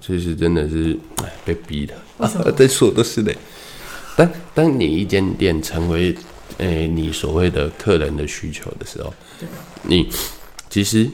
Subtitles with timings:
[0.00, 1.94] 其实真的是哎被逼的，
[2.52, 3.34] 再说 都是的。
[4.16, 6.14] 当当你一间店成为
[6.58, 9.12] 诶、欸、你所谓的客人的需求的时候，
[9.82, 10.08] 你
[10.70, 11.08] 其实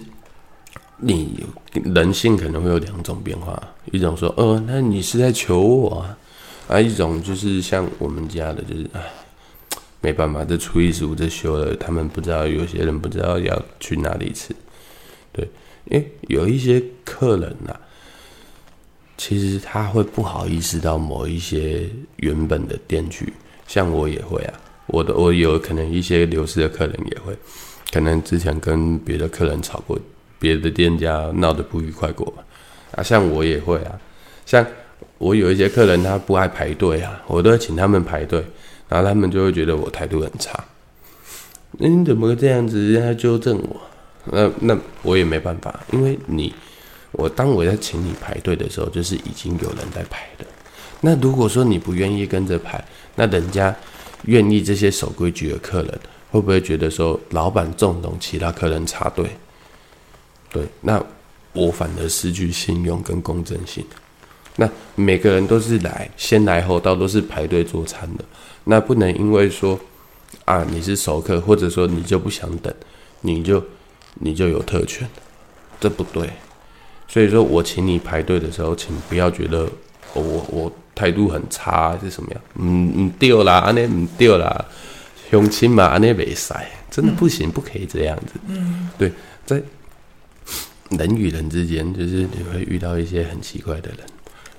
[0.99, 1.45] 你
[1.95, 3.61] 人性可能会有两种变化，
[3.91, 6.19] 一种说哦，那你是在求我啊，
[6.69, 9.01] 啊一种就是像我们家的，就是哎。
[10.05, 14.53] 没办法，这初一十五这休了，他们不知道，有些人不知道要去哪里吃，
[15.33, 15.49] 对，
[15.85, 17.81] 因为有一些客人呐、啊，
[19.25, 23.33] 其实他会不好意思到某一些原本的店去，
[23.69, 24.55] 像我也会啊，
[24.89, 27.33] 我的我有可能一些流失的客人也会，
[27.93, 29.97] 可能之前跟别的客人吵过，
[30.41, 32.35] 别的店家闹得不愉快过
[32.97, 33.97] 啊，像我也会啊，
[34.45, 34.67] 像
[35.19, 38.45] 我有一些客人他不爱排队啊，我都会请他们排队。
[38.89, 40.63] 然后他们就会觉得我态度很差，
[41.79, 42.93] 那你怎么这样子？
[42.93, 43.81] 人家纠正我，
[44.25, 46.53] 那那我也没办法，因为你，
[47.13, 50.45] 我当我在请你排队的时候，就是已经有人在排的。
[51.01, 52.83] 那如果说你不愿意跟着排，
[53.15, 53.75] 那人家
[54.25, 59.27] 愿意这些守规矩的客人，会不会觉得说老板纵容其他客人插队？
[60.51, 61.03] 对，那
[61.53, 63.85] 我反而失去信用跟公正性。
[64.57, 68.25] 那每个人都是来先来后到，都是排队做餐的。
[68.65, 69.79] 那不能因为说
[70.45, 72.73] 啊，你是熟客，或者说你就不想等，
[73.23, 73.63] 你就
[74.15, 75.09] 你就有特权，
[75.81, 76.31] 这不对。
[77.13, 79.69] 所以说我请你排队的时候，请不要觉得
[80.15, 82.41] 我我态度很差是什么样？
[82.55, 84.65] 嗯嗯，对啦，安尼唔对啦，
[85.31, 86.55] 相亲嘛，安尼袂使，
[86.91, 88.41] 真的不行，不可以这样子。
[88.47, 89.13] 嗯，对，
[89.45, 89.63] 在
[90.89, 93.99] 人与人之间，就是你会遇到一些很奇怪的人。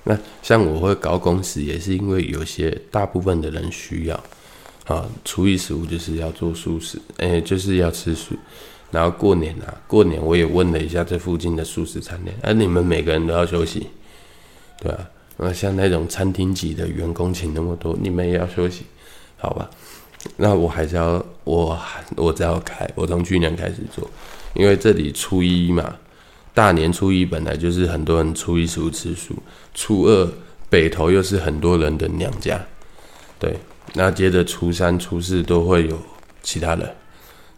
[0.04, 4.14] 那像我会搞公司，也是因为有些大部分的人需要，
[4.86, 8.36] 啊，厨艺食物就是要做素食，哎、欸，就是要吃素。
[8.94, 13.88] 然后过年啊，过年我也问了一下这附近的素食餐厅，啊，你们每个人都要休息，
[14.80, 15.10] 对吧？
[15.36, 18.84] 那像那种餐厅级的员工请那么多，你们也要休息，
[19.36, 19.68] 好吧？
[20.36, 21.76] 那我还是要我
[22.14, 24.08] 我只要开，我从去年开始做，
[24.54, 25.96] 因为这里初一嘛。
[26.54, 29.34] 大年初一本来就是很多人初一十五吃素，
[29.74, 30.32] 初二
[30.70, 32.64] 北头又是很多人的娘家，
[33.40, 33.58] 对，
[33.94, 35.98] 那接着初三、初四都会有
[36.44, 36.88] 其他人，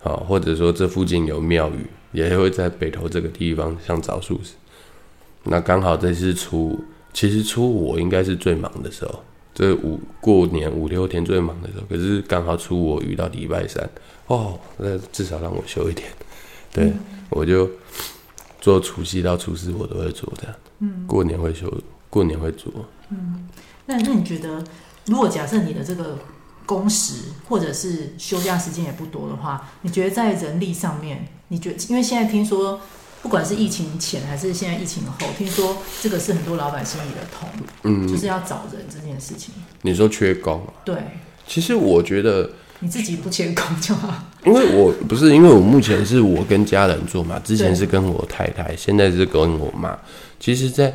[0.06, 4.54] 好，或者说这附近有庙宇，也会在北投这个地方像找素食。
[5.44, 9.22] 那刚好这次初五，其实初五我应该是最忙的时候，
[9.54, 13.88] 这五过年五六天最忙的时候，可是刚好初五我遇到礼拜三，
[14.26, 16.08] 哦，那至少让我休一天，
[16.72, 16.98] 对，嗯、
[17.30, 17.68] 我就。
[18.58, 21.72] 做除夕到初四我都会做这样，嗯，过年会休，
[22.10, 22.72] 过年会做，
[23.10, 23.48] 嗯，
[23.84, 24.64] 那那你觉得，
[25.04, 26.18] 如果假设你的这个
[26.66, 27.14] 工时
[27.48, 32.78] 或者是休假时间也不多的话，你觉得在人力上面，你觉得，因为现在听说，
[33.22, 37.48] 不管是疫情前还是现在疫情后，听说这个是很多老板心里的痛，
[37.84, 39.54] 嗯，就是要找人这件事情。
[39.80, 40.60] 你说缺工？
[40.84, 40.96] 对，
[41.46, 42.50] 其实我觉得。
[42.78, 44.12] 你自己不缺工就好，
[44.44, 49.98] 因为我不是，因为我目前是我跟家人做嘛，之前是跟我太太，现在是跟我妈。
[50.38, 50.94] 其实，在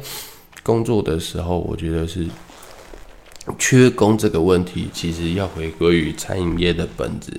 [0.61, 2.27] 工作的时候，我觉得是
[3.57, 7.31] 缺工这个问题，其实要回归于餐饮业的本质。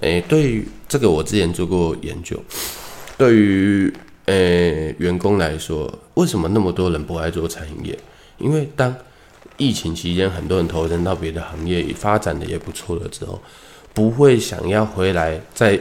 [0.00, 2.36] 诶，对于这个，我之前做过研究。
[3.16, 3.92] 对于
[4.26, 7.98] 诶员工来说，为什么那么多人不爱做餐饮业？
[8.38, 8.92] 因为当
[9.56, 13.40] 疫情期间，很多人投身到别的行业，发展的也不错了之后，
[13.92, 15.78] 不会想要回来在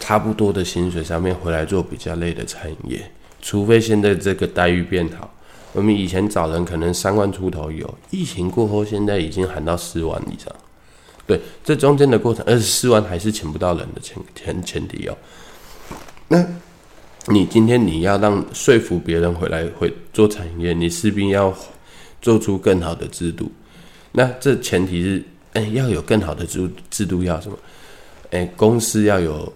[0.00, 5.32] 差不多的薪水上面回来做比较累的餐饮业，除非现在这个待遇变好。
[5.72, 10.52] 我们以前找人可能三万出头有，疫情过后现在已经喊到四万以上。
[11.26, 15.16] 对，这中间的过程，二十四万还是请不到人的前前前提哦。
[16.28, 16.44] 那
[17.26, 21.54] 你今天你要让说服别人回来会做产业，你势必要。
[22.20, 23.48] 做出更好的制度，
[24.10, 27.56] 那这前提是，哎、要有更好的制制度要什么？
[28.32, 29.52] 哎、公司要有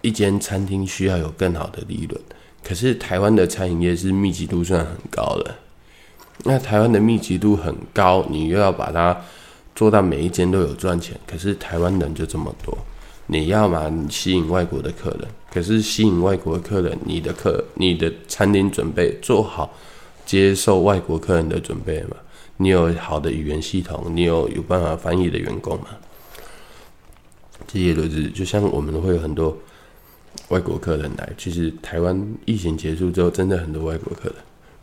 [0.00, 2.18] 一间餐厅需要有更好的利润。
[2.62, 5.54] 可是台湾的餐饮业是密集度算很高的，
[6.44, 9.16] 那台湾的密集度很高，你又要把它
[9.74, 11.18] 做到每一间都有赚钱。
[11.26, 12.76] 可是台湾人就这么多，
[13.26, 19.72] 你要嘛吸引外国的客人，可是吸引外国的客人，你的客你的餐厅准备做好。
[20.26, 22.14] 接受外国客人的准备嘛？
[22.58, 25.86] 你有好的语言系统，你有有办法翻译的员工嘛？
[27.66, 29.56] 这些都是就像我们会有很多
[30.48, 31.32] 外国客人来。
[31.36, 34.34] 其实台湾疫情结束之后，真的很多外国客人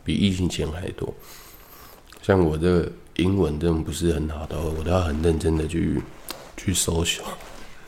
[0.04, 1.14] 比疫情前还多。
[2.22, 6.02] 像我这个英文真的不是很好的，我都要很认真的去
[6.58, 7.26] 去搜索。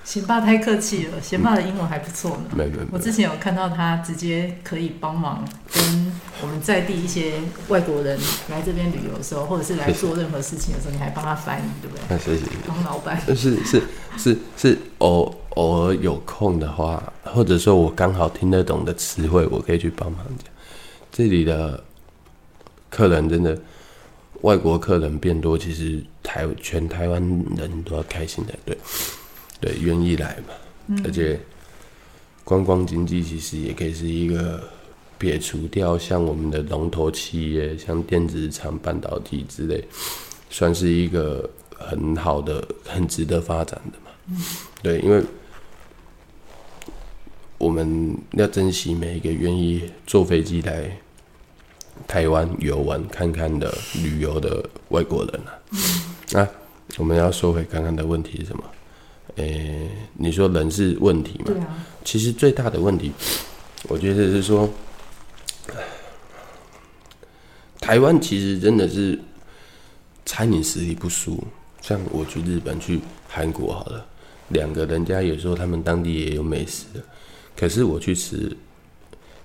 [0.08, 2.46] 贤爸太客气了，贤爸的英文还不错呢。
[2.56, 7.34] 没没没，我之前有看到他直接可以帮忙跟我们在地一些
[7.68, 8.18] 外国人
[8.50, 12.18] 来这边旅游的时候，或者是来做任何事情的时候，你还帮他翻译，对不对？
[12.20, 12.50] 谢谢。
[12.66, 13.20] 当老板。
[13.36, 13.84] 是是
[14.18, 20.48] 是是偶偶尔有空的话，或者说我刚好听得懂的词汇，我可以去帮忙讲。
[21.12, 21.84] 这里的
[22.90, 23.60] 客人真的，
[24.44, 27.22] 外国客人变多，其实台全台湾
[27.58, 28.78] 人都要开心的，对。
[29.60, 30.54] 对，愿意来嘛，
[30.88, 31.40] 嗯、而且
[32.44, 34.64] 观光经济其实也可以是一个
[35.18, 39.84] 撇除掉像我们的龙头企业，像电子厂、半导体之类，
[40.50, 44.12] 算是一个很好的、很值得发展的嘛。
[44.28, 44.38] 嗯、
[44.84, 45.24] 对，因为
[47.58, 50.96] 我们要珍惜每一个愿意坐飞机来
[52.08, 55.52] 台湾游玩看看的旅游的外国人啊。
[56.32, 56.50] 那、嗯啊、
[56.98, 58.64] 我们要说回刚刚的问题是什么？
[59.38, 61.54] 诶、欸，你说人是问题嘛？
[62.04, 63.12] 其实最大的问题，
[63.88, 64.70] 我觉得是说，
[67.80, 69.20] 台湾其实真的是
[70.26, 71.44] 餐饮实力不输。
[71.82, 73.00] 像我去日本、去
[73.30, 74.06] 韩国好了，
[74.50, 77.02] 两个人家有时候他们当地也有美食的，
[77.56, 78.58] 可是我去吃，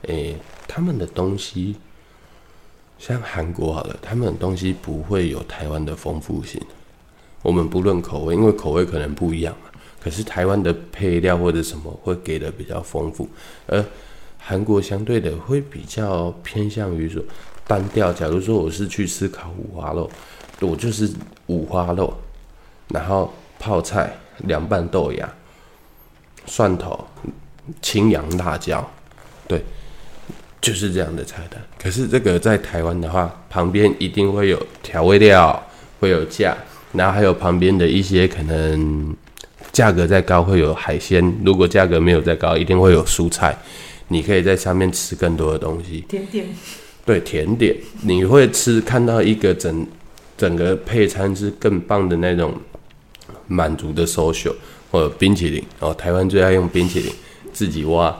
[0.09, 0.37] 诶、欸，
[0.67, 1.77] 他们的东西，
[2.99, 6.61] 像韩国好了，他们的东西不会有台湾的丰富性。
[7.43, 9.71] 我们不论口味，因为口味可能不一样嘛。
[10.03, 13.29] 可是台湾的配料或者什么会给的比较丰富，
[13.69, 13.85] 而
[14.37, 17.23] 韩国相对的会比较偏向于说
[17.69, 18.13] 单调。
[18.13, 20.11] 假如说我是去吃烤五花肉，
[20.61, 21.09] 我就是
[21.47, 22.13] 五花肉，
[22.89, 25.33] 然后泡菜、凉拌豆芽、
[26.47, 27.07] 蒜头、
[27.81, 28.85] 青阳辣椒，
[29.47, 29.63] 对，
[30.61, 31.63] 就是这样的菜单。
[31.79, 35.65] 可是这个在台湾的话，旁边一定会有调味料，
[36.01, 36.57] 会有酱，
[36.91, 39.17] 然后还有旁边的一些可能。
[39.73, 43.57] 价格再高会有海鲜，如果价格没有再高，一定会有蔬菜。
[44.09, 46.05] 你可以在上面吃更多的东西。
[46.07, 46.47] 甜点，
[47.07, 49.87] 对甜点，你会吃看到一个整
[50.37, 52.53] 整个配餐是更棒的那种
[53.47, 54.53] 满足的 social
[54.91, 57.11] 或者冰淇淋哦，台湾最爱用冰淇淋，
[57.55, 58.15] 自己挖。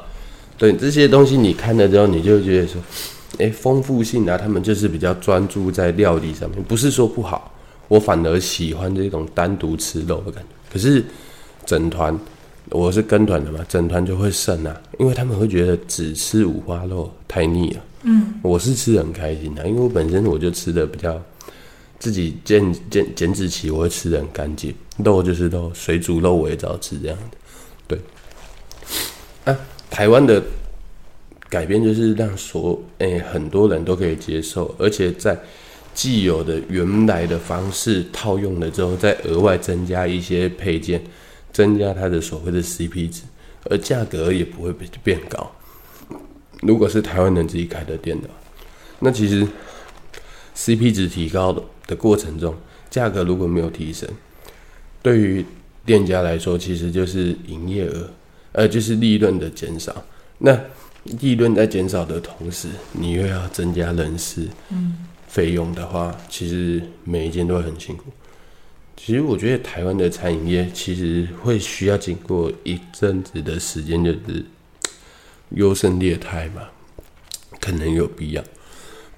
[0.57, 2.81] 对这些东西，你看了之后，你就觉得说，
[3.37, 7.53] 哎，丰富性啊，他们就是比较专注在料理上面，不是说不好，
[7.89, 10.49] 我反而喜欢这种单独吃肉的感觉。
[10.73, 11.05] 可是。
[11.65, 12.19] 整团，
[12.71, 17.81] 我是跟团的嘛，整团就会剩啊，因为他们会觉得只吃五花肉太腻了。
[18.05, 21.23] 嗯，我是吃的很开心的，因为我本身我就吃的比较
[21.99, 27.37] 自己减减减脂期，我会吃的很干净，肉就是肉，水煮肉我也照吃这样的。
[27.87, 27.99] 对，
[29.45, 29.57] 啊，
[29.89, 30.43] 台湾的
[31.49, 35.39] 改变就是让所诶、欸、很多人都可以接受，而且在
[35.95, 41.01] 既有的原来的方式套用了之后，再额外增加一些配件。
[41.53, 43.23] 增加它的所谓的 CP 值，
[43.71, 45.51] 而价格也不会变变高。
[46.61, 48.29] 如果是台湾人自己开的店的，
[49.01, 49.47] 那其实
[50.57, 52.55] CP 值提高的的过程中，
[52.89, 54.09] 价格如果没有提升，
[55.03, 55.45] 对于
[55.85, 58.09] 店家来说，其实就是营业额，
[58.53, 60.05] 呃，就是利润的减少。
[60.39, 60.59] 那
[61.05, 68.05] 利润在减少的同时，你又要增加人事嗯费用的话，其实每一件都会很辛苦。
[68.97, 74.45] 其实我觉得台湾的餐饮业其实会需要经过一阵子的时间，就是
[75.51, 76.63] 优胜劣汰嘛，
[77.61, 78.45] 可能有必要，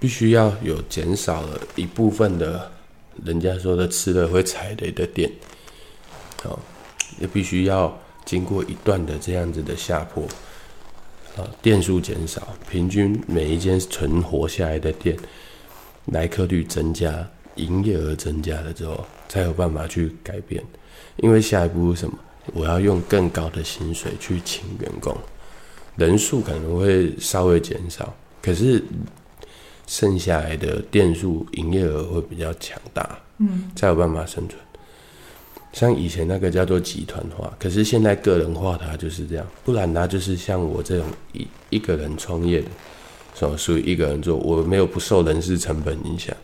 [0.00, 2.72] 必须要有减少了一部分的，
[3.24, 5.30] 人家说的吃了会踩雷的店，
[6.42, 6.58] 好，
[7.20, 10.24] 也必须要经过一段的这样子的下坡，
[11.36, 15.14] 啊，店数减少，平均每一间存活下来的店，
[16.06, 17.28] 来客率增加。
[17.56, 20.62] 营业额增加了之后，才有办法去改变。
[21.16, 22.18] 因为下一步是什么？
[22.52, 25.16] 我要用更高的薪水去请员工，
[25.96, 28.82] 人数可能会稍微减少，可是
[29.86, 34.60] 剩下来的店数、营业额会比较强大，嗯，才有办法生存。
[35.72, 39.46] 像以前那个叫做集团化，可是现在个人化，它就是这样。
[39.64, 42.68] 不然它就是像我这种一一个人创业的，
[43.34, 46.36] 什么属于一个人做，我没有不受人事成本影响。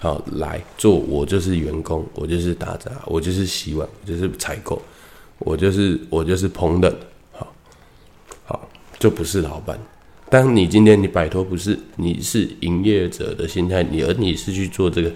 [0.00, 4.82] 好，来做，我就是员工，我就是打杂，我就是洗碗，我就是采购，
[5.38, 6.92] 我就是我就是烹饪，
[7.32, 7.54] 好，
[8.44, 9.78] 好，就不是老板。
[10.28, 15.10] 当你今天你摆脱不是，你是营业者的心态，你而你是去做这个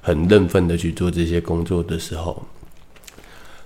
[0.00, 2.42] 很认份的去做这些工作的时候，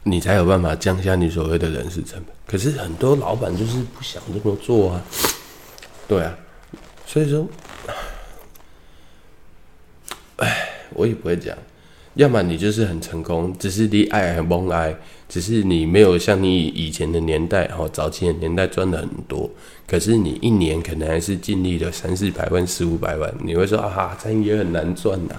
[0.03, 2.35] 你才有办法降下你所谓的人事成本。
[2.49, 5.05] 可是很多老板就是不想这么做啊，
[6.09, 6.37] 对啊，
[7.07, 7.47] 所以说。
[10.39, 11.57] 哎，我也不会讲，
[12.15, 14.97] 要么你就是很成功，只是你爱很蒙爱，
[15.29, 19.51] 只是你没有像你以前的年代哦，早期的年代赚的很多，
[19.87, 25.35] 可是你一年可能还是尽力了三四百万、四五百万，你会说啊，餐饮业很难赚呐，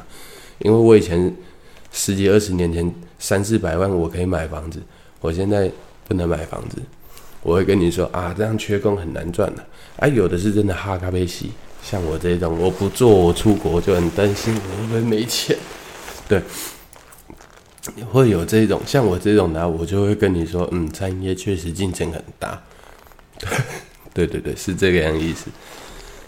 [0.59, 1.33] 因为我以前
[1.91, 4.81] 十几二十年前三四百万我可以买房子，
[5.21, 5.71] 我现在
[6.07, 6.77] 不能买房子，
[7.41, 9.65] 我会跟你说啊，这样缺工很难赚的，
[9.97, 11.51] 啊，有的是真的哈咖啡西，
[11.89, 15.57] 像我这种我不做我出国就很担心我会不会没钱。
[16.27, 16.39] 对，
[18.11, 22.61] 会有这种像我这种的，我就会跟你说，嗯，餐饮业确实竞争很大。
[24.13, 25.47] 对对对对，是这个样意思。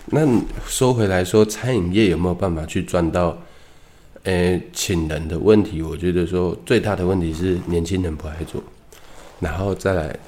[0.08, 0.22] 那
[0.65, 3.38] 说回来说，餐饮业有没有办法去赚到？
[4.24, 8.63] 诶，请人的问题，我觉得说最大的问题是年轻人不爱做，
[9.39, 10.20] 然后再来，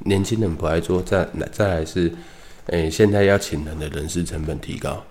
[0.00, 2.12] 年轻人不爱做，再来再来是，
[2.68, 5.02] 诶，现在要请人的人事成本提高。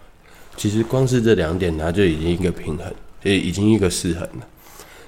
[0.55, 2.91] 其实光是这两点，它就已经一个平衡。
[3.23, 4.47] 也已经一个失衡了。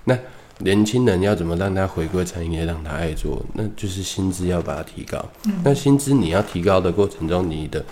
[0.04, 0.18] 那
[0.58, 3.42] 年轻人要怎么让他回归餐饮业，让他爱做？
[3.54, 5.24] 那就是薪资要把它提高。
[5.46, 7.86] 嗯、那薪资你要提高的过程中，你的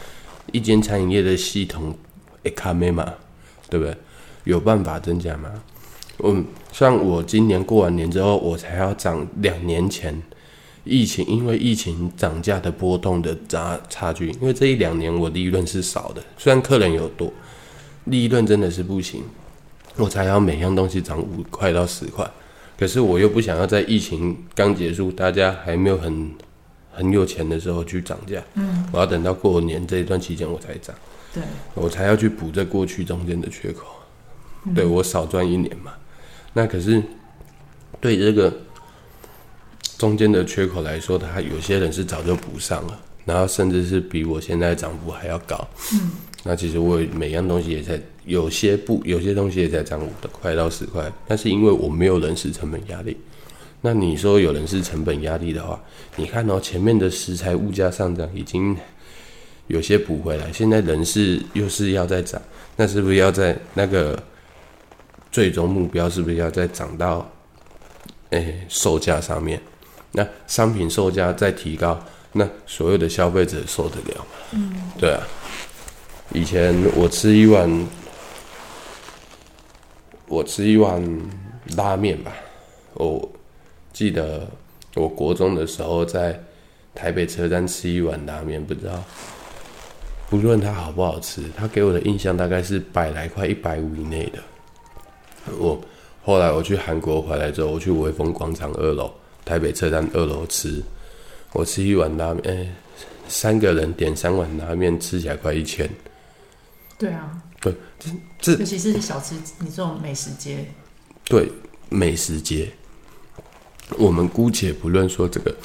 [0.52, 1.96] 一间餐饮业的系统，
[2.44, 3.14] 会卡没嘛？
[3.70, 3.96] 对不对？
[4.44, 5.50] 有办法增加吗？
[6.24, 10.22] 嗯，像我今年过完年之后，我才要涨两年前
[10.88, 14.30] 疫情，因为疫情涨价的波动的差差距。
[14.30, 17.32] 因为这一两年我利润是少的，虽然客人有多，
[18.06, 19.22] 利润真的是不行。
[19.98, 22.30] 我才要每样东西涨五块到十块，
[22.78, 26.32] 可是我又不想要在疫情刚结束，大家还没有很
[26.92, 28.40] 很有钱的时候去涨价。
[28.54, 30.96] 嗯，我要等到过年这一段期间我才涨。
[31.34, 33.88] 对，我才要去补这过去中间的缺口。
[34.66, 35.94] 嗯、对，我少赚一年嘛。
[36.54, 37.02] 那可是
[38.00, 38.56] 对这个
[39.98, 45.68] 中间的缺口来说，他有些人是早就补上了，然后甚至是比我现在涨幅还要高。
[45.94, 46.12] 嗯。
[46.44, 53.18] 那其实我每样东西也在有些不，有些东西也在涨五的快到十块，但是因为我没有人事成本压力。
[53.82, 55.82] 那你说有人事成本压力的话，
[56.16, 58.76] 你看哦，前面的食材物价上涨已经
[59.68, 62.42] 有些补回来，现在人事又是要再涨，
[62.76, 64.18] 那是不是要在那个
[65.32, 67.30] 最终目标是不是要再涨到
[68.30, 69.62] 诶售价上面？
[70.18, 74.26] 那商品售价再提高，那所有的消费者受得了吗？
[74.54, 75.22] 嗯，对啊。
[76.34, 77.88] 以前我吃一碗，
[80.26, 81.22] 我吃一碗
[81.76, 82.34] 拉面吧。
[82.96, 83.30] 我
[83.94, 84.48] 记得
[84.96, 86.38] 我国中的时候在
[86.96, 89.04] 台北车站吃一碗拉面，不知道
[90.32, 94.40] 不论它好不好吃，它给我的印象大概是百来块、一百五以内的。
[95.60, 95.80] 我
[96.26, 99.14] 后来我去韩国回来之后，我去微风广场二楼、
[99.48, 100.84] 台北车站二楼吃，
[101.54, 102.74] 我吃一碗拉面，欸，
[103.30, 105.90] 三个人点三碗拉面，吃起来快一千。
[106.98, 107.74] 对啊，对，
[108.40, 110.66] 这尤其是小吃，你这种美食街，
[111.24, 111.50] 对
[111.90, 112.70] 美食街，
[113.98, 115.56] 我们姑且不论说这个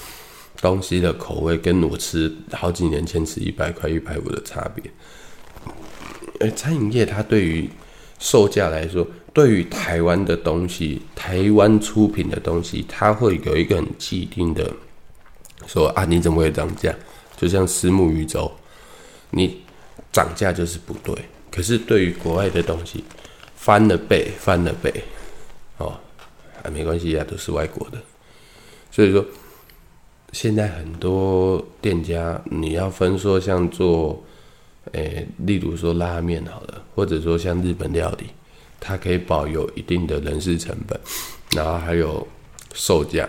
[0.60, 4.84] 东西的口味跟我吃好几年前吃一百块、一百五的差别。
[6.38, 7.68] 而餐饮业它对于
[8.18, 14.72] 售价来说，对于台湾的东西，台湾出品的东西，它会有一个很既定的
[15.66, 16.94] 说啊，你怎么会涨价？
[17.36, 18.50] 就像虱目鱼粥，
[19.30, 19.60] 你。
[20.10, 21.14] 涨价就是不对，
[21.50, 23.02] 可是对于国外的东西，
[23.56, 24.92] 翻了倍，翻了倍，
[25.78, 25.98] 哦，
[26.62, 27.98] 啊，没关系呀，都是外国的，
[28.90, 29.24] 所以说，
[30.32, 34.22] 现在很多店家你要分说，像做，
[34.92, 38.26] 诶、例如说拉面好了，或者说像日本料理，
[38.84, 40.98] 它可以保有一定的人事成本，
[41.52, 42.26] 然后还有
[42.74, 43.28] 售价，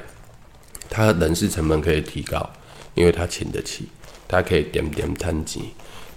[0.90, 2.50] 它人事成本可以提高，
[2.96, 3.88] 因为它请得起，
[4.28, 5.62] 它可以点点摊钱。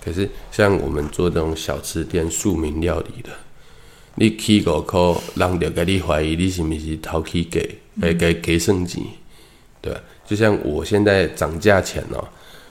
[0.03, 3.31] 可是像我们做这种小吃店、庶民料理的，
[4.15, 4.99] 你起五块，
[5.35, 9.03] 人就给你怀疑你是不是偷去给，给给给剩钱，
[9.83, 10.01] 对吧？
[10.25, 12.27] 就像我现在涨价钱哦，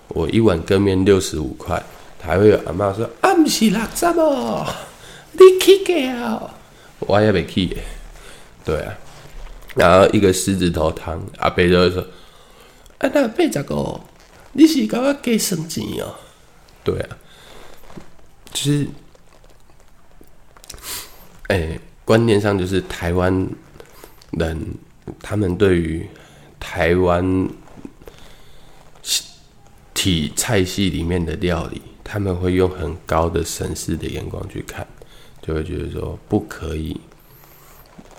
[0.07, 1.81] 我一碗羹面六十五块，
[2.21, 4.65] 还会有阿妈说啊，不是六十哦，
[5.37, 6.49] 你去给哦，
[6.99, 7.77] 我也没去，
[8.63, 8.93] 对啊。
[9.75, 12.01] 然后一个狮子头汤，阿伯就会说，
[12.99, 14.01] 啊，那八十个，
[14.53, 16.15] 你是给我给剩钱哦，
[16.83, 17.17] 对啊。
[18.53, 18.87] 就是，
[21.47, 23.49] 哎、欸，观念上就是台湾
[24.31, 24.75] 人，
[25.21, 26.07] 他们对于
[26.57, 27.49] 台湾
[29.93, 34.87] 体菜系里面的料理，他们会用很高的审视的眼光去看，
[35.45, 36.99] 就会觉得说不可以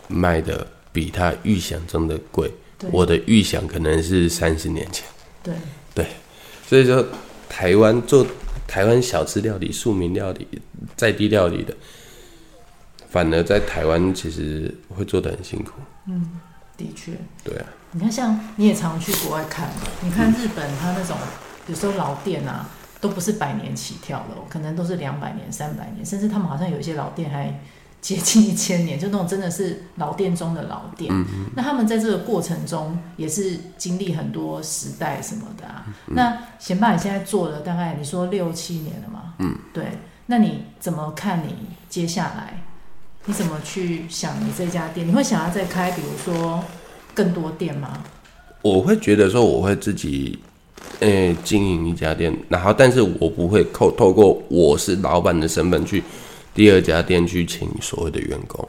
[0.08, 2.52] 卖的比他预想中的贵。
[2.92, 5.06] 我的预想可能是三十年前。
[5.42, 5.54] 对
[5.94, 6.06] 对，
[6.66, 7.06] 所以说
[7.48, 8.26] 台湾做。
[8.68, 10.46] 台湾小吃料理、庶民料理、
[10.96, 11.72] 在地料理的
[13.08, 15.70] 反而在台湾其实会做的很辛苦。
[16.08, 16.40] 嗯，
[16.76, 17.12] 的确。
[17.44, 17.66] 对啊。
[17.92, 21.16] 你看，像你也常去国外看，你看日本，它那种
[21.68, 22.68] 有时候老店啊，
[23.06, 27.60] 都不是百年起跳的，可能都是两百年、三百年，甚至他们好像有一些老店还
[28.00, 31.12] 接近一千年，就那种真的是老店中的老店。
[31.12, 31.50] 嗯嗯。
[31.54, 35.86] 那他们在这个过程中也是经历很多时代什么的啊。
[36.08, 39.34] 嗯、那贤爸，你现在做了大概你说六七年了嘛？
[39.38, 39.84] 嗯，对。
[40.26, 41.54] 那你怎么看你
[41.88, 42.62] 接下来？
[43.26, 45.06] 你怎么去想你这家店？
[45.06, 46.64] 你会想要再开，比如说
[47.14, 48.02] 更多店吗？
[48.62, 50.38] 我会觉得说，我会自己
[51.00, 56.02] 呃、欸、经营一家店，然后但是我不会透透过我是老板的身份去
[56.54, 58.68] 第二家店去请所谓的员工。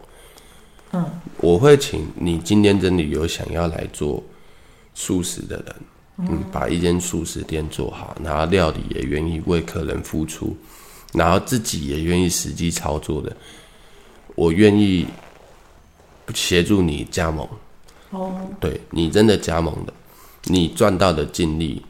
[0.91, 1.05] 嗯，
[1.37, 4.23] 我会请你今天真的有想要来做
[4.93, 5.75] 素食的人，
[6.29, 10.55] 嗯，把一间素食店做好，然后料理也愿意为客人付出。
[11.13, 13.35] 然后自己也愿意实际操作的，
[14.35, 15.07] 我愿意
[16.33, 17.47] 协助你加盟。
[18.09, 19.93] 哦，对，你真的加盟的，
[20.43, 21.81] 你赚到的净利，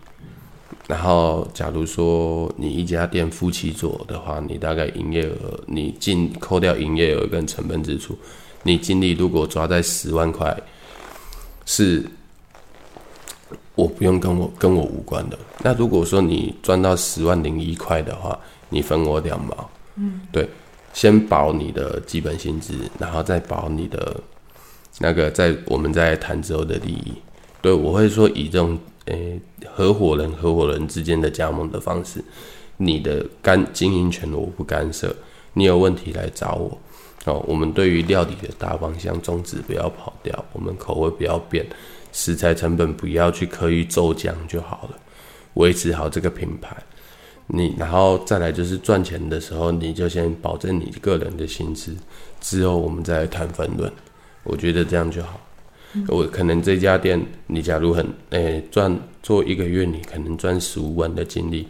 [0.88, 8.18] 然后假如说你一家店夫妻做的话，你大概营业额，你净扣掉营业额跟成本支出，
[8.64, 10.58] 你净利如果抓在十万块，
[11.66, 12.06] 是
[13.76, 15.38] 我不用跟我跟我无关的。
[15.62, 18.40] 那如果说你赚到十万零一块的话，
[18.70, 20.48] 你分我两毛，嗯，对，
[20.94, 24.16] 先保你的基本薪资，然后再保你的
[25.00, 27.14] 那个在我们在谈之后的利益。
[27.62, 32.24] 对，我会说以这种诶、合伙人合伙人之间的加盟的方式，
[32.78, 35.16] 你的干经营权我不干涉，
[35.54, 36.78] 你有问题来找我。
[37.26, 41.66] 哦，我们对于料理的大方向宗旨不要跑掉，我们口味不要变，
[42.14, 44.98] 食材成本不要去刻意骤降就好了，
[45.56, 46.76] 维持好这个品牌。
[47.48, 51.96] 你然后再来就是赚钱的时候，你就先保证你个人的薪资，
[52.40, 53.92] 之后我们再来谈分润。
[54.44, 55.40] 我觉得这样就好。
[56.08, 61.68] 我可能这家店，你假如很诶赚做一个月，你可能赚十五万的净利，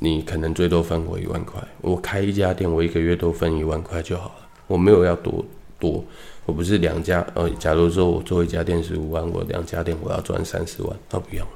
[0.00, 1.62] 你可能最多分我一万块。
[1.80, 4.48] 我开一家店，我一个月都分一万块就好了。
[4.66, 5.44] 我没有要多
[5.78, 6.04] 多，
[6.44, 7.26] 我不是两家。
[7.34, 11.46] 呃，假如说我做一家店十五万，我两家店我要赚三十万，那不用，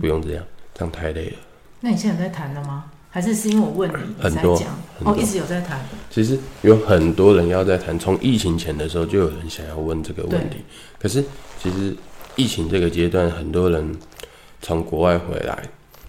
[0.00, 1.36] 不用这样，这样太累了。
[1.80, 2.90] 那你现在在谈了吗？
[3.14, 4.76] 还是是因为我问你，你才讲？
[5.04, 5.80] 哦，一直有在谈。
[6.10, 10.56] 其实有很多人要在谈，从疫情前的时候就有人想要问这个问题。
[10.98, 11.22] 可是
[11.62, 11.94] 其实
[12.34, 13.96] 疫情这个阶段，很多人
[14.60, 15.62] 从国外回来，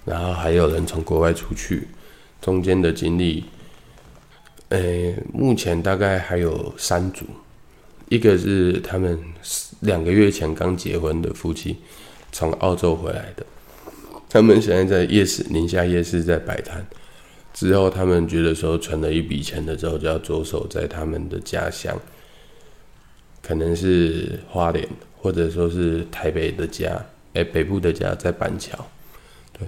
[0.04, 1.88] 然后还有人从国外出去，
[2.42, 3.46] 中间的经历，
[4.70, 7.24] 呃，目前大概还有三组，
[8.10, 9.20] 一个是他们
[9.82, 11.78] 两个月前刚结婚的夫妻，
[12.32, 13.46] 从澳洲回来的。
[14.36, 16.86] 他们现在在夜市，宁夏夜市在摆摊。
[17.54, 21.98] 之后，他们觉得说存了一笔钱了之后，就要着手在他们的家乡，
[23.42, 26.90] 可能是花莲，或者说是台北的家，
[27.34, 28.78] 哎、欸，北部的家在板桥。
[29.58, 29.66] 对，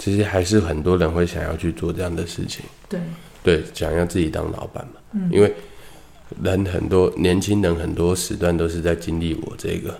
[0.00, 2.64] 其实还是很多人会想要去做这样的事情。
[2.88, 2.98] 对，
[3.44, 4.94] 对，想要自己当老板嘛。
[5.12, 5.54] 嗯，因为
[6.42, 9.96] 人很多，年轻人很多时段都是在经历我这个。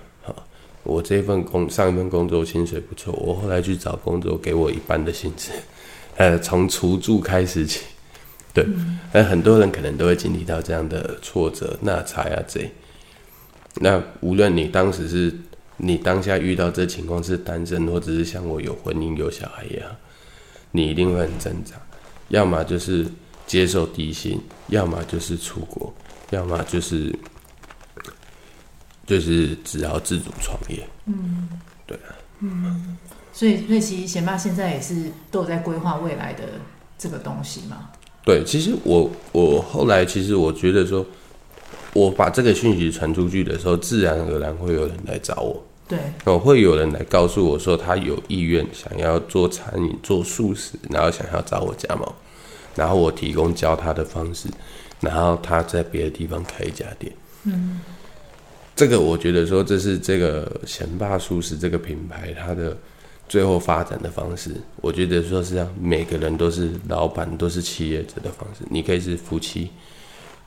[0.90, 5.52] 我这份工上一份工作薪水不错，我后来去找工作，给我一半的薪资，
[6.18, 7.82] 呃，从厨助开始起，
[8.52, 8.66] 对，
[9.12, 12.68] 那、嗯、很多人可能都会经历到这样的挫折，那差呀这，
[13.76, 15.32] 那无论你当时是
[15.76, 19.88] 你当下遇到这情况是单身，或者是像我有婚姻有小孩一样，
[20.72, 21.76] 你一定会很挣扎，
[22.30, 23.06] 要么就是
[23.46, 25.94] 接受低薪，要么就是出国，
[26.30, 27.14] 要么就是。
[29.10, 31.48] 就是只要自主创业，嗯，
[31.84, 32.96] 对啊，嗯，
[33.32, 36.44] 所以所以其实贤爸现在也是都有在规划未来的
[36.96, 37.90] 这个东西嘛。
[38.24, 41.04] 对，其实我我后来其实我觉得说，
[41.92, 52.08] 我把这个讯息传出去的时候，自然而然会有人来找我，对，我会有人来告诉我说他有意愿想要做餐饮做素食，然后想要找我加盟，
[52.76, 54.48] 然后我提供教他的方式，
[55.00, 57.80] 然后他在别的地方开一家店，嗯。
[58.80, 62.74] 这个我觉得说，这是这个贤爸素食这个品牌它的
[63.28, 64.52] 最后发展的方式。
[64.76, 68.64] 我觉得说是让每个人都是老板，都是企业者的方式。
[68.70, 69.68] 你可以是夫妻，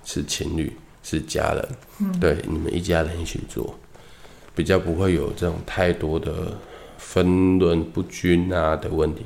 [0.03, 1.69] 是情侣，是家人，
[1.99, 3.77] 嗯，对，你们一家人一起做，
[4.55, 6.57] 比较不会有这种太多的
[6.97, 9.21] 分论不均啊的问题。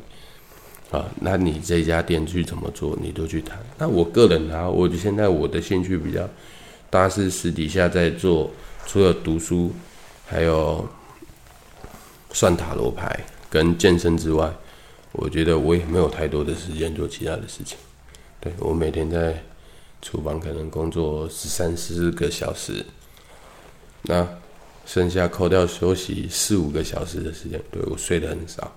[0.91, 3.57] 啊，那你这家店去怎么做，你都去谈。
[3.77, 6.29] 那我个人啊，我现在我的兴趣比较
[6.89, 8.51] 大，是私底下在做。
[8.87, 9.71] 除了读书，
[10.25, 10.87] 还有
[12.31, 13.19] 算塔罗牌
[13.49, 14.49] 跟健身之外，
[15.11, 17.77] 我觉得我也没有太多的时间做其他的事情。
[18.39, 19.43] 对，我每天在
[20.01, 22.85] 厨房可能工作十三四个小时，
[24.03, 24.25] 那
[24.85, 28.73] 剩下扣掉休息四五个小时的时间，对，我睡得很少，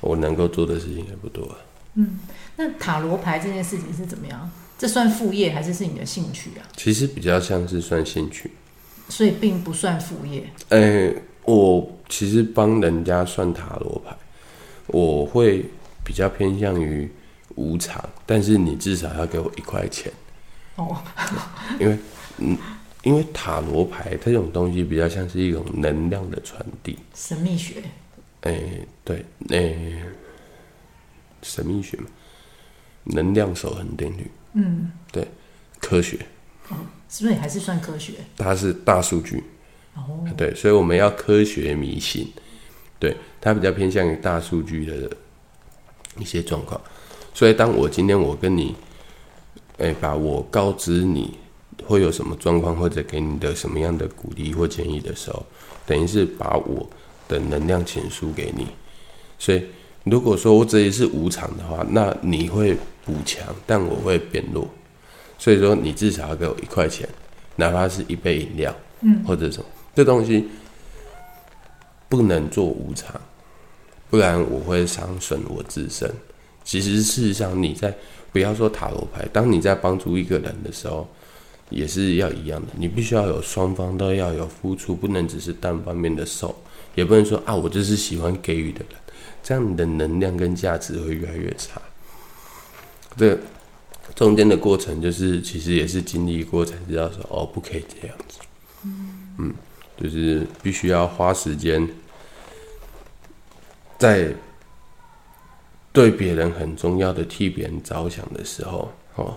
[0.00, 1.54] 我能够做的事情也不多。
[1.94, 2.18] 嗯，
[2.56, 4.50] 那塔罗牌这件事情是怎么样？
[4.78, 6.64] 这算副业还是是你的兴趣啊？
[6.76, 8.50] 其实比较像是算兴趣，
[9.08, 10.44] 所以并不算副业。
[10.68, 14.16] 呃、欸，我其实帮人家算塔罗牌，
[14.86, 15.64] 我会
[16.04, 17.10] 比较偏向于
[17.54, 20.12] 无偿，但是你至少要给我一块钱
[20.76, 20.96] 哦，
[21.80, 21.98] 因为
[22.38, 22.56] 嗯，
[23.02, 27.82] 因为塔罗牌它这种东西比较像是一种能量的传递，神秘学。
[28.42, 30.02] 哎、欸，对，哎、欸，
[31.42, 32.06] 神秘学嘛，
[33.04, 34.30] 能量守恒定律。
[34.52, 35.26] 嗯，对，
[35.80, 36.18] 科学，
[36.68, 36.76] 哦，
[37.08, 38.14] 是不是还是算科学？
[38.36, 39.42] 它是大数据，
[39.94, 42.32] 哦，对，所以我们要科学迷信，
[42.98, 45.10] 对，它比较偏向于大数据的
[46.18, 46.80] 一些状况。
[47.34, 48.74] 所以，当我今天我跟你，
[49.78, 51.36] 哎，把我告知你
[51.84, 55.44] 会有什么状况，或者给你的什么样的鼓励或建议的时候，
[55.86, 56.88] 等于是把我
[57.28, 58.66] 的能量倾输给你。
[59.38, 59.62] 所以，
[60.04, 62.76] 如果说我这里是无偿的话，那你会。
[63.06, 64.68] 补强，但我会变弱，
[65.38, 67.08] 所以说你至少要给我一块钱，
[67.56, 70.48] 哪怕是一杯饮料，嗯，或者什么，这东西
[72.08, 73.20] 不能做无偿，
[74.10, 76.10] 不然我会伤损我自身。
[76.64, 77.94] 其实事实上，你在
[78.32, 81.08] 不要说塔罗牌，当你在帮助一个人的时候，
[81.70, 86.54] 也是要一样的，你必须要有双方都要有付出，不能只是单方面的受，
[86.94, 88.98] 也不能说啊，我就是喜欢给予的人，
[89.42, 91.80] 这样你的能量跟价值会越来越差。
[93.16, 93.38] 这
[94.14, 98.38] 中间的过程，就是其实也是经历过才知道说哦，不可以这样子。
[99.38, 99.52] 嗯，
[100.00, 101.86] 就是必须要花时间
[103.98, 104.32] 在
[105.92, 109.36] 对别人很重要的替别人着想的时候，哦，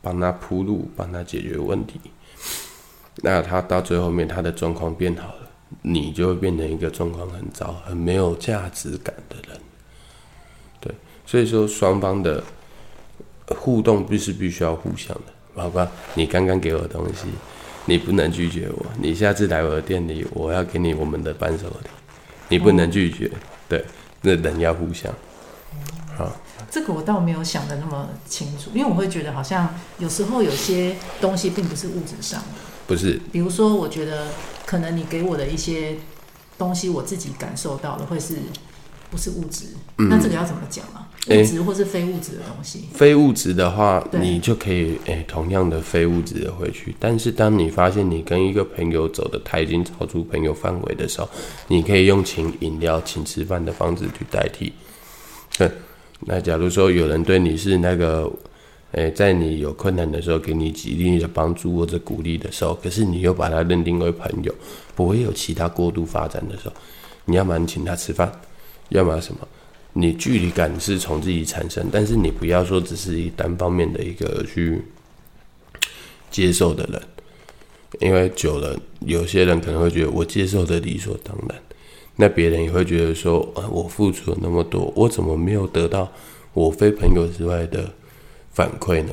[0.00, 2.00] 帮他铺路，帮他解决问题。
[3.16, 5.50] 那他到最后面，他的状况变好了，
[5.82, 9.60] 你就会变成一个状况很糟、很没有价值感的人。
[10.80, 10.94] 对，
[11.26, 12.44] 所以说双方的。
[13.48, 17.26] 互动必是必须要互相的，包括你刚刚给我的东西，
[17.86, 18.86] 你不能拒绝我。
[18.98, 21.90] 你下次来我的店里，我要给你我们的伴手礼，
[22.48, 23.30] 你不能拒绝。
[23.68, 23.84] 对，
[24.22, 25.12] 那人要互相。
[26.16, 26.32] 好，
[26.70, 32.46] 这个我倒没有想的那么清楚，因为我会觉得好像有时候有些东西并不是物质上的，
[32.86, 33.20] 不是。
[33.32, 34.28] 比如说，我觉得
[34.64, 35.96] 可能你给我的一些
[36.56, 38.36] 东西，我自己感受到的会是。
[39.10, 39.66] 不是物质，
[39.98, 41.03] 嗯、那这个要怎么讲啊？
[41.28, 42.80] 物质或是非物质的东西。
[42.80, 46.94] 欸、非物质的话，你就可以诶、欸，同样的非物质的回去。
[46.98, 51.28] 但是当你发现你跟一个朋友走的太近，超出朋友范围的时候，
[51.68, 54.72] 你可以用请饮料、请吃饭的方式去代替。
[55.56, 55.70] 对，
[56.20, 58.30] 那假如说有人对你是那个，
[58.92, 64.54] 诶、欸，在你有困难的时候给你极力的帮助或者鼓励的时候，可是你又把他认定为朋友，
[64.94, 66.74] 不会有其他过度发展的时候，
[67.24, 68.30] 你要么你请他吃饭。
[68.90, 69.40] 要么什么，
[69.96, 74.82] 你距离感是从自己产生，但是你不要说只是一单方面的一个去
[76.32, 77.00] 接受的人，
[78.00, 78.76] 因为久了，
[79.06, 81.56] 有些人可能会觉得我接受的理所当然，
[82.16, 86.10] 那别人也会觉得说，啊，我付出了那么多，我怎么没有得到
[86.54, 87.88] 我非朋友之外的
[88.50, 89.12] 反馈呢？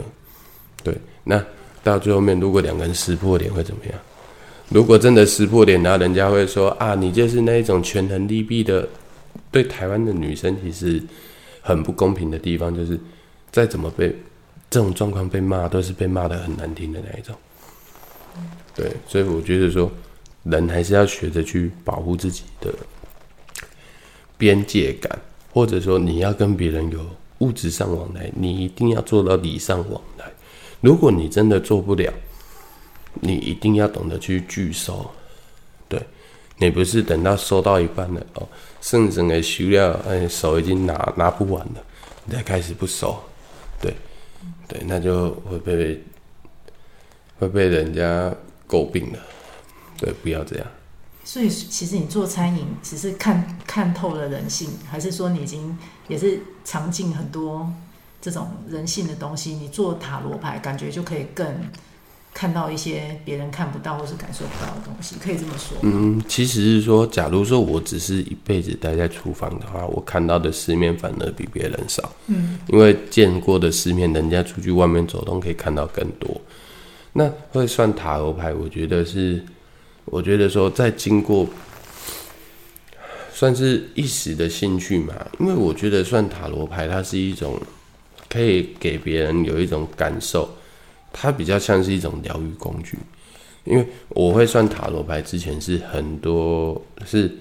[0.84, 1.46] 对，那
[1.84, 3.94] 到最后面，如果两个人撕破脸会怎么样？
[4.70, 8.90] 如果真的撕破脸，然后人家会说啊，你就是那一种权衡利弊的。
[9.52, 11.02] 对台湾的女生其实
[11.62, 13.00] 很不公平的地方，就是
[13.52, 14.16] 再怎么被
[14.70, 17.36] 这种状况被骂，都是被骂得很难听的那一种。
[18.74, 19.92] 对，所以我觉得说，
[20.44, 22.74] 人还是要学着去保护自己的
[24.38, 25.20] 边界感，
[25.52, 27.06] 或者说你要跟别人有
[27.40, 30.26] 物质上往来，你一定要做到礼尚往来。
[30.80, 32.12] 如果你真的做不了，
[33.16, 35.12] 你一定要懂得去拒收。
[36.62, 38.48] 你不是等到收到一半了哦。
[38.80, 41.84] 甚至给修了，哎，手已经拿拿不完了，
[42.26, 43.22] 你再开始不收，
[43.80, 43.96] 对，
[44.68, 46.04] 对，那就会被
[47.38, 48.34] 会被人家
[48.68, 49.20] 诟病了，
[50.00, 50.66] 对，不要这样。
[51.24, 57.72] 所以，其实你做餐饮，只是看看透了人性，还是说你已经也是尝尽很多
[58.20, 59.54] 这种人性的东西？
[59.54, 61.46] 你做塔罗牌，感觉就可以更。
[62.34, 65.78] 看到一些别人看不到或是感受不到的东西，可以这么说。
[65.82, 72.10] 嗯，其实是说，假如说我只是一辈子待在厨房的话，我看到的世面反而比别人少。
[72.28, 76.42] 嗯，因为见过的世面，人家出去外面走动可以看到更多。
[77.14, 79.44] 那会算塔罗牌，我觉得是，
[80.06, 81.46] 我觉得说在经过，
[83.34, 85.14] 算是一时的兴趣嘛。
[85.38, 87.62] 因为我觉得算塔罗牌，它是一种
[88.30, 90.50] 可以给别人有一种感受。
[91.14, 92.98] 它比较像是一种疗愈工具。
[93.64, 97.32] 因为我会算塔罗牌之前是很多是，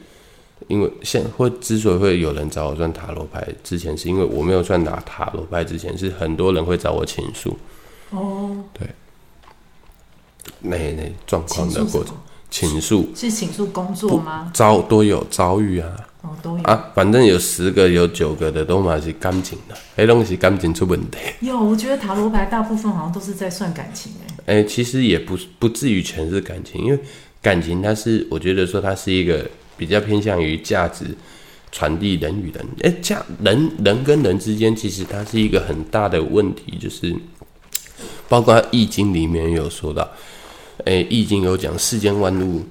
[0.69, 7.57] 因为现会之所以会有人找我算塔罗牌之前，是因为我没有算拿塔罗牌之前，是很多人会找我倾诉。
[8.11, 8.87] 哦，对，
[10.61, 12.15] 那那状况的过程，
[12.51, 14.51] 倾诉是倾诉工作吗？
[14.53, 15.89] 遭都有遭遇啊，
[16.23, 21.19] 哦都有啊，反正有十个有九个的都嘛是感情的，哎东西感情出问题。
[21.41, 24.35] 有，我觉得塔罗牌大部分好像都是在算感情哎。
[24.47, 26.99] 哎、欸，其实也不不至于全是感情，因为
[27.41, 31.05] 感情它是，我觉得说它是一个比较偏向于价值
[31.71, 32.67] 传递人与人。
[32.83, 37.15] 哎、欸，价人人跟人之间，其实它是一个很大的问题，就是
[38.29, 40.09] 包括《易经》里面有说到，
[40.87, 42.65] 哎、欸，《易经》有讲世间万物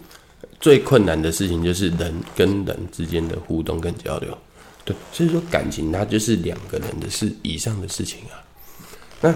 [0.60, 4.38] 最困难的事情就是人跟人之间的互动跟交流。
[4.86, 8.38] 对，所以说感情它就是两个人的事以上的事情啊。
[9.22, 9.34] 那。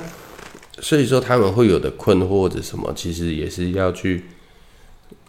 [0.81, 4.25] 所以说他们会有的困惑或者什么，其实也是要去，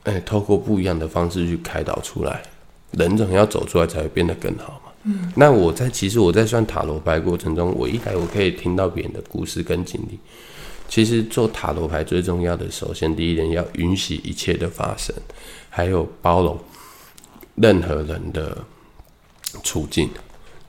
[0.05, 2.43] 哎，透过不一样的方式去开导出来。
[2.93, 4.91] 人总要走出来才会变得更好嘛。
[5.03, 5.31] 嗯。
[5.37, 10.19] 那我在其实我在算塔罗牌过程中，我一来我可以听到别人的故事跟经历。
[10.89, 15.15] 其实做塔罗牌最重要的，首先第一点要允许一切的发生，
[15.71, 16.59] 还有包容
[17.57, 18.57] 任何人的
[19.63, 20.09] 处境。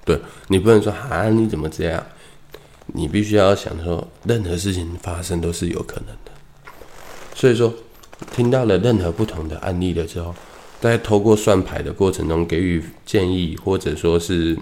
[0.04, 2.04] 对，你不能说啊，你怎么这样？
[2.88, 6.32] 你必须要想说，任何事情发生都是有可能的。
[7.34, 7.74] 所以说，
[8.32, 10.34] 听到了任何不同的案例的时候，
[10.80, 14.56] 在透过算牌的过程中给予建议，或者说是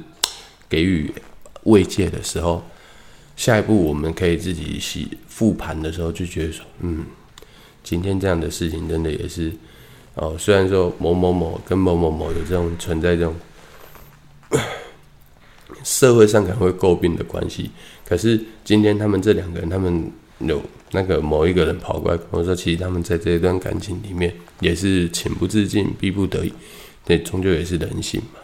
[0.70, 1.14] 给予
[1.64, 2.64] 慰藉的时候，
[3.36, 7.04] 下一步我们可以自己洗复盘的时候，就觉得说，嗯，
[7.84, 9.52] 今天这样的事情真的也是
[10.16, 10.36] 哦。
[10.38, 13.36] 虽然说某某某跟某某某有这种存在这种
[15.84, 17.72] 社会上可能会诟病的关系。
[18.06, 26.54] 可是今天他们这两个人，他们有那个某一个人跑过来跟我说，其实他们在这一段感情里面也是情不自禁、逼不得已，
[27.04, 28.40] 对，终究也是人性嘛，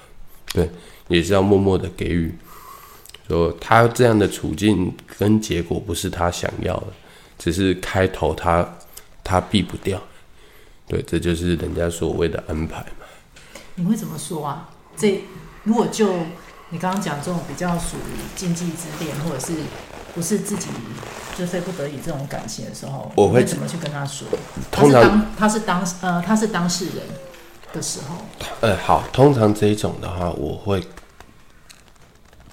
[0.53, 0.67] 对，
[1.07, 2.33] 也是要默默的给予。
[3.29, 6.87] 说他这样的处境跟结果不是他想要的，
[7.37, 8.67] 只是开头他
[9.23, 10.01] 他避不掉，
[10.87, 13.05] 对，这就是人家所谓的安排嘛。
[13.75, 14.69] 你会怎么说啊？
[14.97, 15.23] 这
[15.63, 16.13] 如果就。
[16.71, 19.53] 你刚刚讲这种比较属于禁忌之恋，或者是
[20.13, 20.67] 不是自己
[21.35, 24.27] 就非不得已这种感情的时候，我会怎么去跟他说？
[24.69, 26.97] 通常他是当呃他是当事人
[27.73, 28.17] 的时候，
[28.61, 30.79] 呃好，通常这一种的话，我会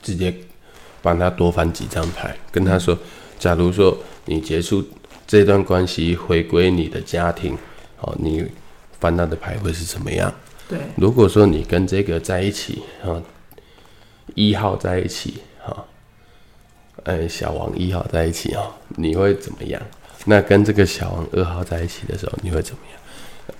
[0.01, 0.35] 直接
[1.07, 2.99] 帮他多翻几张牌，跟他说，
[3.39, 4.85] 假如说你结束
[5.25, 7.57] 这段关系，回归你的家庭，
[8.01, 8.45] 哦，你
[8.99, 10.35] 翻到的牌会是怎么样？
[10.69, 13.23] 对，如果说你跟这个在一起，啊。
[14.35, 15.85] 一号在一起，哈，
[17.05, 19.81] 哎，小王一号在一起哦，你会怎么样？
[20.25, 23.01] 那跟这个小王二号在一起的时候，你会怎么样？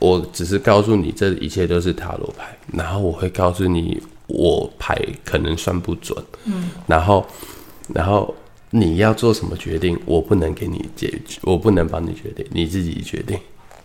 [0.01, 7.27] 我只是告诉你，这一切都是塔罗牌，然后我会告诉你，我牌可能算不准，嗯，然后，
[7.95, 8.35] 然后
[8.71, 13.39] 你要做什么决定，我不能给你解决，我不能帮你决定，你自己决定，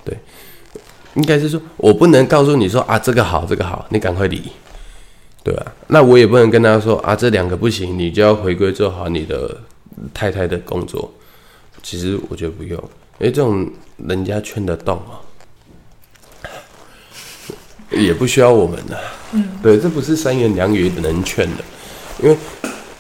[0.04, 0.18] 对，
[1.16, 4.42] 应该是说，我不能告诉你说啊，这个好，这个好，你赶快离。
[5.44, 9.60] 对啊，那我也不能跟他说啊，这两个不行，你就要回归做好你的
[10.14, 11.12] 太太的工作。
[11.82, 12.80] 其实我觉得不用，
[13.20, 15.18] 因为这种人家劝得动啊，
[17.92, 19.00] 也不需要我们的。
[19.34, 21.64] 嗯，对，这不是三言两语能劝的。
[22.24, 22.38] 因为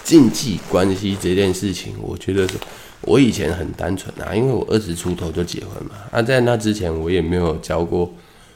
[0.04, 2.56] 禁忌关系这件事情，我觉得是，
[3.02, 8.14] 我以前很单纯啊，因为我二十出头就结婚嘛，啊，在那之前我也没有交过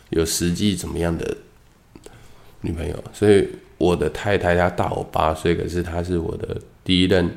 [0.10, 1.38] 有实际怎么样的
[2.62, 3.48] 女朋友，所以。
[3.78, 7.30] 我的太太她大我八岁，可是她是我的第一任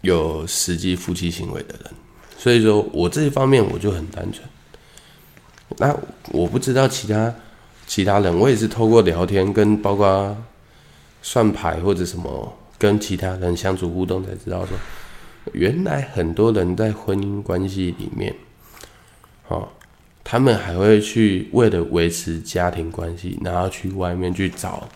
[0.00, 1.92] 有实际夫妻行为的人，
[2.36, 4.44] 所以说我这一方面我就很单纯。
[5.76, 5.96] 那
[6.32, 7.32] 我不知道其他
[7.88, 10.36] 其他人，我也是透过聊天跟包括
[11.22, 14.76] 算牌或者什么跟其他人相处互动才知道说，
[15.52, 18.32] 原来很多人在婚姻关系里面，
[19.48, 19.68] 哦。
[20.30, 24.86] 他们还会去为了维持家庭关系，然后去外面去找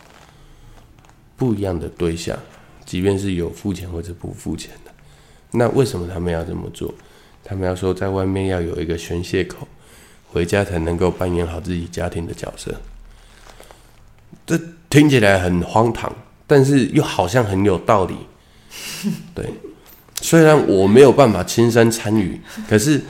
[1.38, 2.38] 不一样的对象，
[2.84, 4.92] 即便是有付钱或者不付钱的。
[5.52, 6.92] 那为什么他们要这么做？
[7.42, 9.66] 他们要说在外面要有一个宣泄口，
[10.32, 12.74] 回家才能够扮演好自己家庭的角色。
[14.46, 16.12] 这听起来很荒唐，
[16.46, 18.16] 但是又好像很有道理。
[19.34, 19.44] 对，
[20.20, 23.00] 虽然我没有办法亲身参与，可是。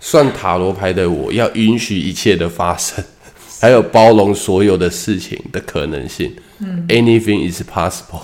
[0.00, 3.04] 算塔罗牌的我要允许一切的发生，
[3.60, 6.32] 还有包容所有的事情的可能性。
[6.58, 8.22] 嗯，anything is possible。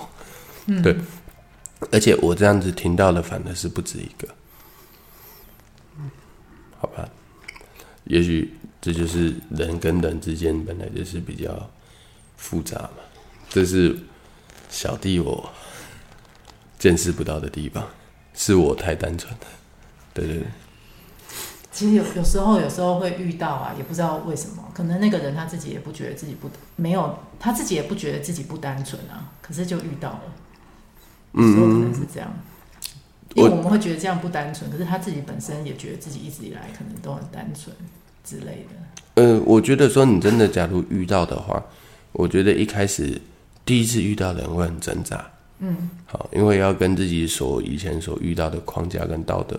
[0.66, 0.96] 嗯，对。
[1.90, 4.28] 而且我这样子听到的反而是不止一个。
[6.78, 7.09] 好吧？
[8.04, 11.70] 也许这就是人跟人之间本来就是比较
[12.36, 12.90] 复杂嘛，
[13.48, 13.96] 这是
[14.68, 15.50] 小弟我
[16.78, 17.86] 见识不到的地方，
[18.34, 19.38] 是我太单纯了。
[20.12, 20.46] 对对对。
[21.72, 30.22] 其实有有时候有时候会遇到啊，也不知道为什么，可能那个人他自己也不觉得自己不没有，他自己也不觉得自己不单纯啊，可是就遇到了，
[31.32, 32.32] 有时候可能是这样，
[33.34, 37.74] 因为我们会觉得这样不单纯，可是他自己本身也觉得自己一直以来可能都很单纯
[38.24, 39.22] 之类的。
[39.22, 41.62] 呃，我觉得说你真的假如遇到的话，
[42.12, 43.20] 我觉得一开始
[43.64, 45.24] 第一次遇到的人会很挣扎，
[45.60, 49.56] 嗯，好，因为要跟自己所以前所遇到的框架跟道德。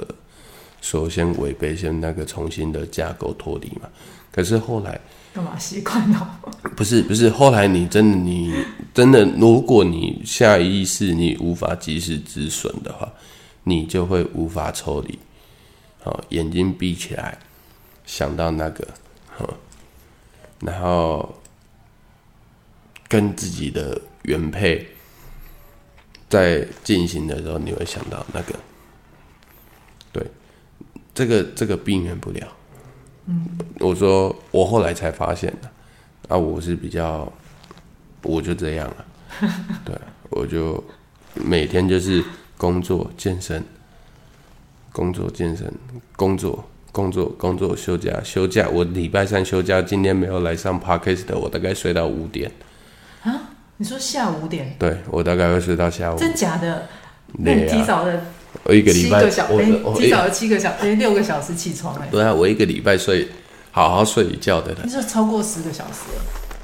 [0.81, 3.89] 首先违背，先那个重新的架构脱离嘛。
[4.31, 4.99] 可是后来
[5.33, 6.39] 干嘛习惯了？
[6.75, 8.53] 不是不是，后来你真的你
[8.93, 13.11] 真的，如果你下意识你无法及时止损的话，
[13.63, 15.17] 你就会无法抽离。
[16.03, 17.39] 好，眼睛闭起来，
[18.05, 18.87] 想到那个，
[19.35, 19.53] 好，
[20.59, 21.35] 然后
[23.07, 24.87] 跟自己的原配
[26.29, 28.53] 在进行的时候，你会想到那个。
[30.11, 30.25] 对
[31.13, 32.47] 这个这个避免不了，
[33.25, 33.45] 嗯，
[33.79, 35.69] 我说我后来才发现的，
[36.29, 37.31] 啊，我是比较，
[38.21, 39.05] 我就这样了，
[39.83, 40.81] 对，我就
[41.33, 42.23] 每天就是
[42.57, 43.61] 工作健身，
[44.93, 45.69] 工作健身，
[46.15, 46.63] 工作
[46.95, 52.49] 工作工作休假休假，我礼拜三休假，今天没有来上 Podcast 的，我大概睡到五点，
[53.23, 54.73] 啊，你说下午五点？
[54.79, 56.83] 对，我大概会睡到下午，真假的？
[57.33, 58.21] 那你提早的。
[58.63, 59.21] 我一个礼拜，
[59.83, 62.07] 我提早了七个小时，哎，六个小时起床哎。
[62.09, 63.27] 对啊，我一个礼拜睡，
[63.71, 64.73] 好好睡一觉的。
[64.81, 65.99] 你说超过十个小时？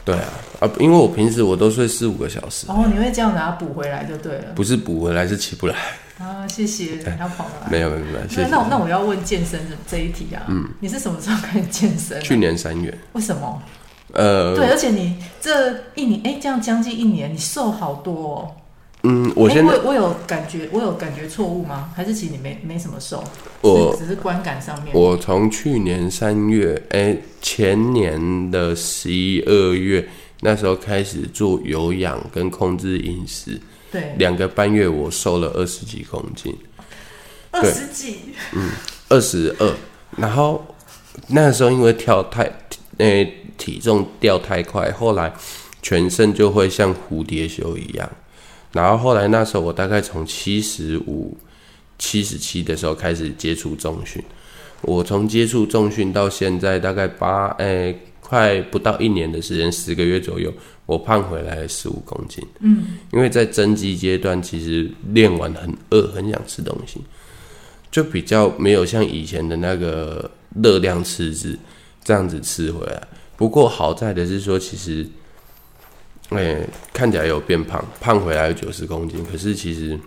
[0.05, 0.23] 对啊，
[0.61, 2.67] 啊，因为我平时我都睡四五个小时。
[2.69, 4.53] 哦，你会这样拿补回来就对了。
[4.55, 5.75] 不是补回来，是起不来。
[6.21, 7.67] 啊，谢谢，要跑了。
[7.71, 8.47] 没有没有没有，谢谢。
[8.47, 12.21] 那那我要问健身的这一题啊，嗯，你是什么时候开始健身？
[12.21, 12.95] 去年三月。
[13.13, 13.61] 为什么？
[14.13, 18.51] 呃，对，而且你这一年，哎，这样将近一年，你瘦好多哦。
[19.03, 21.89] 嗯，我现在、欸、我，我有感觉，我有感觉错误吗？
[21.95, 23.23] 还是其实你没没什么瘦？
[23.61, 24.93] 我只是观感上面。
[24.93, 30.07] 我从去年三月，哎、欸，前年的十一二月
[30.41, 36.55] 那时候开始做有氧跟控制饮食，对，两个半月我瘦了二十几公斤，
[37.51, 38.17] 二十几，
[38.53, 38.71] 嗯，
[39.07, 39.73] 二十二。
[40.17, 40.75] 然后
[41.27, 42.43] 那个时候因为跳太，
[42.97, 45.31] 呃、欸，体重掉太快，后来
[45.81, 48.09] 全身就会像蝴蝶袖一样。
[48.73, 51.37] 然后后来那时候我大概从七十五、
[51.99, 54.23] 七十七的时候开始接触重训，
[54.81, 57.97] 我从接触重训到现在大概八诶
[58.31, 60.53] 快不到一年的时间，十个月左右，
[60.85, 62.41] 我胖回来了十五公斤。
[62.61, 67.01] 嗯，因为在增肌阶段，其实练完很饿，很想吃东西，
[67.91, 70.31] 就比较没有像以前的那个
[70.63, 71.59] 热量赤字
[72.01, 73.05] 这样子吃回来。
[73.35, 75.05] 不过好在的是说，其实。
[76.29, 79.99] 哎、欸，看起来有变胖，胖回来有九十公斤，可是其实，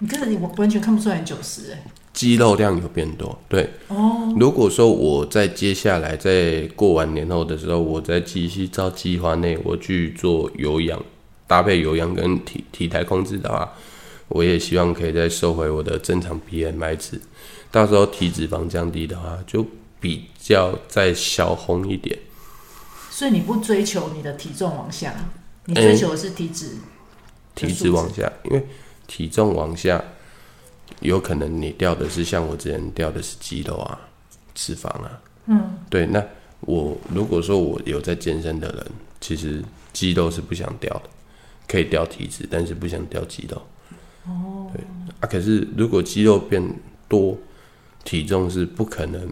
[0.00, 1.82] 你可是你完全看不出来九十哎，
[2.12, 4.34] 肌肉量有变多，对哦。
[4.38, 11.02] 如果说我在接下来在过完年后的时候，我再继续照计划内我去做有氧，
[11.46, 13.72] 搭配有氧跟体体态控制的话，
[14.28, 17.20] 我也希望可以再收回我的正常 BMI 值，
[17.70, 19.66] 到时候体脂肪降低的话，就
[20.00, 22.18] 比较再小红一点。
[23.10, 25.14] 所以你不追求你的体重往下？
[25.66, 26.72] 你追求的是体脂，
[27.54, 28.66] 体脂往下，因为
[29.06, 30.02] 体重往下，
[31.00, 34.00] 有可能你掉的是像我之前掉的是肌肉啊、
[34.54, 35.22] 脂肪啊。
[35.46, 36.06] 嗯，对。
[36.06, 36.24] 那
[36.60, 38.86] 我如果说我有在健身的人，
[39.20, 41.10] 其实肌肉是不想掉的，
[41.66, 43.60] 可以掉体脂，但是不想掉肌肉。
[44.26, 44.84] 哦，对
[45.20, 45.26] 啊。
[45.26, 46.62] 可是如果肌肉变
[47.08, 47.36] 多，
[48.04, 49.28] 体重是不可能，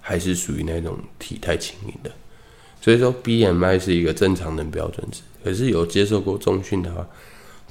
[0.00, 2.10] 还是属于那种体态轻盈的。
[2.80, 5.22] 所以说，BMI 是一个正常的标准值。
[5.44, 7.06] 可是有接受过重训的话，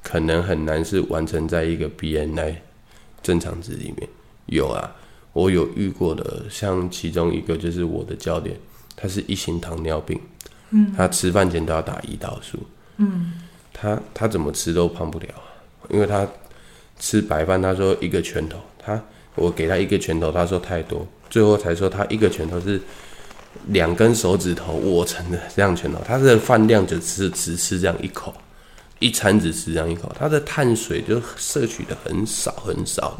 [0.02, 2.56] 可能很难是完成在一个 BNI
[3.22, 4.08] 正常值里面。
[4.48, 4.96] 有啊，
[5.34, 8.58] 我有遇过的，像其中一个就是我的教练，
[8.96, 10.20] 他是一型糖尿病，
[10.72, 12.58] 嗯，他吃饭前都要打胰岛素，
[12.98, 13.34] 嗯，
[13.74, 15.28] 他他怎么吃都胖不了，
[15.90, 16.28] 因为他
[17.00, 19.02] 吃白饭，他说一个拳头，他
[19.36, 22.82] 我给他一个拳头，他说太多，最后才说他一个拳头是。
[23.68, 28.34] 两根手指头握成的这样拳头，他的饭量就只只吃这样一口，
[29.02, 33.10] 一餐只吃这样一口，他的碳水就摄取的很少很少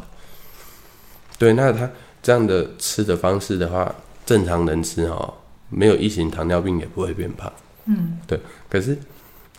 [1.36, 1.90] 对，那他
[2.22, 3.92] 这样的吃的方式的话，
[4.24, 5.34] 正常人吃哦，
[5.68, 7.52] 没有一型糖尿病也不会变胖。
[7.86, 8.40] 嗯，对。
[8.70, 8.96] 可是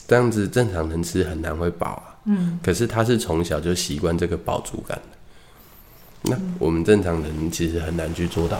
[0.07, 2.15] 这样子正常人吃很难会饱啊。
[2.23, 2.57] 嗯。
[2.63, 4.97] 可是他是从小就习惯这个饱足感。
[6.21, 8.57] 那我们正常人其实很难去做到。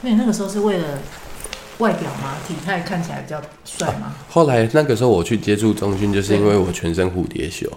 [0.00, 0.98] 所以那个时候是为了
[1.78, 2.36] 外表吗？
[2.46, 4.06] 体态看起来比较帅吗？
[4.06, 7.70] 啊，后来那个时候我去接触中军，就是因为我全身蝴蝶袖，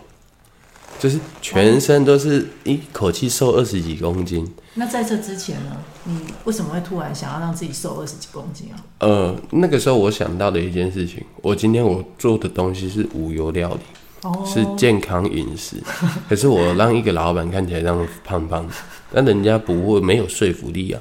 [1.00, 4.52] 就是全身都是一口气瘦二十几公斤。
[4.74, 5.78] 那在这之前呢？
[6.06, 8.76] 你为什么会突然想要让自己瘦二十几公斤啊？
[9.00, 13.82] 呃，那个时候我想到的一件事情，我今天我做的东西是无油料理，
[14.24, 15.76] 哦，是健康饮食，
[16.28, 18.74] 可是我让一个老板看起来这样胖胖的，
[19.12, 21.00] 那人家不会没有说服力啊。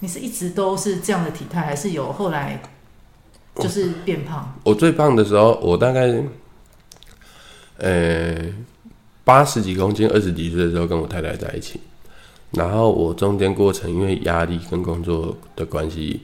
[0.00, 2.60] 你是一直都是这样的体态，还是有后来
[3.56, 4.44] 就是变胖？
[4.64, 6.22] 我最胖的时候，我大概
[7.76, 8.36] 呃
[9.24, 11.78] 八十几公斤，二十几岁的时候跟我太太在一起。
[12.52, 16.22] 然后我中间过程因为压力跟工作的关系，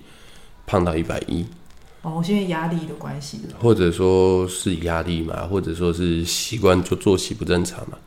[0.67, 1.47] 胖到一百一。
[2.03, 3.41] 哦，我因为压力的关系。
[3.61, 7.99] 或者说是压力嘛，或者说是习惯做作息不正常嘛。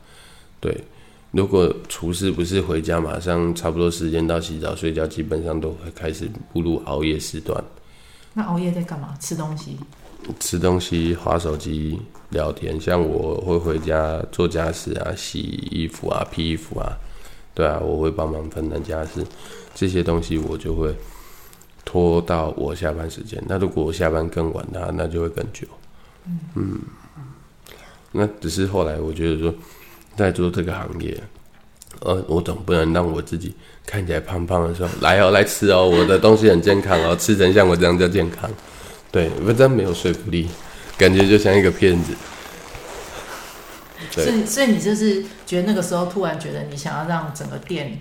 [0.60, 0.84] 对，
[1.32, 7.62] 如果厨师不是回家马上差不多时间到洗澡睡觉，基本上都会开始步入熬夜时段。
[8.34, 9.16] 那熬夜在干嘛？
[9.20, 9.76] 吃东西。
[10.38, 11.98] 吃东西、划手机、
[12.30, 12.80] 聊天。
[12.80, 16.96] 像我会回家做家事啊，洗衣服啊，披衣服啊。
[17.54, 19.24] 对啊，我会帮忙分担家事，
[19.74, 20.94] 这些东西我就会
[21.84, 23.42] 拖到我下班时间。
[23.48, 25.66] 那如果我下班更晚，那那就会更久。
[26.54, 26.80] 嗯，
[28.12, 29.54] 那只是后来我觉得说，
[30.20, 31.16] 在做这个行业，
[32.00, 33.54] 呃，我总不能让我自己
[33.86, 38.50] 看起来胖胖的时候来哦，来吃哦，我的东西很健康哦，吃成像我这样叫健康。
[39.10, 40.48] 对，不然没有说服力，
[40.96, 42.12] 感觉就像一个骗子。
[44.10, 48.00] 所以，所以你就是觉得那个时候突然觉得你想要让整个店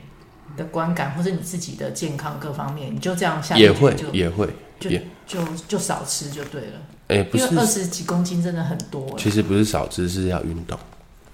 [0.57, 4.47] 的观感，或是你自己的健康各方面，你就这样下去就也会也会
[4.79, 4.89] 就
[5.27, 6.81] 就就少吃就对了。
[7.09, 9.15] 哎、欸，不是，因为二十几公斤真的很多。
[9.17, 10.77] 其实不是少吃，是要运动。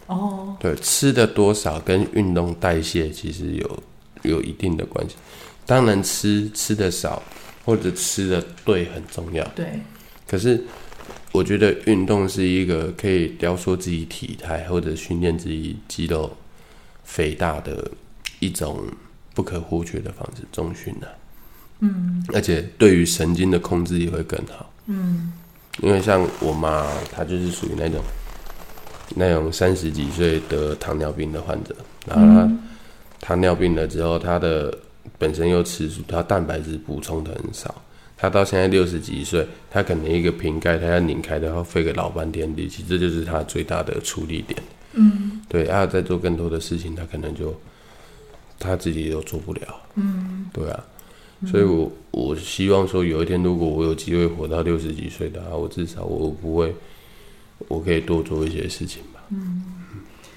[0.08, 3.84] 哦，对，吃的多少跟运动代谢其实有
[4.24, 5.16] 有一定的关系。
[5.66, 7.22] 当然吃，吃吃的少
[7.64, 9.44] 或者吃的对很重要。
[9.56, 9.80] 对，
[10.28, 10.64] 可是。
[11.32, 16.34] 我觉得运动是一个可以雕塑自己体态或者训练自己肌肉
[17.04, 17.92] 肥大的
[18.40, 18.88] 一种
[19.34, 21.12] 不可或缺的方式，中训啊，
[21.80, 25.34] 嗯，而且对于神经的控制也会更好，嗯，
[25.82, 28.02] 因为像我妈，她就是属于那种
[29.14, 31.76] 那种三十几岁得糖尿病的患者，
[32.08, 32.52] 然后他
[33.20, 34.76] 糖尿病了之后，他的
[35.18, 37.74] 本身又吃素，他蛋白质补充的很少。
[38.18, 44.58] 他到现在六十几岁，他可能一个瓶盖，他要拧开的话，费个老半天力气，这就是他最大的出力点。
[44.94, 47.54] 嗯，对，他要再做更多的事情，他可能就
[48.58, 49.62] 他自己都做不了。
[49.96, 50.84] 嗯，对啊，
[51.46, 56.74] 所以我我希望说，有一天如果我有机会活到六十几岁的话，我至少我不会，
[57.68, 59.22] 我可以多做一些事情吧。
[59.30, 59.64] 嗯，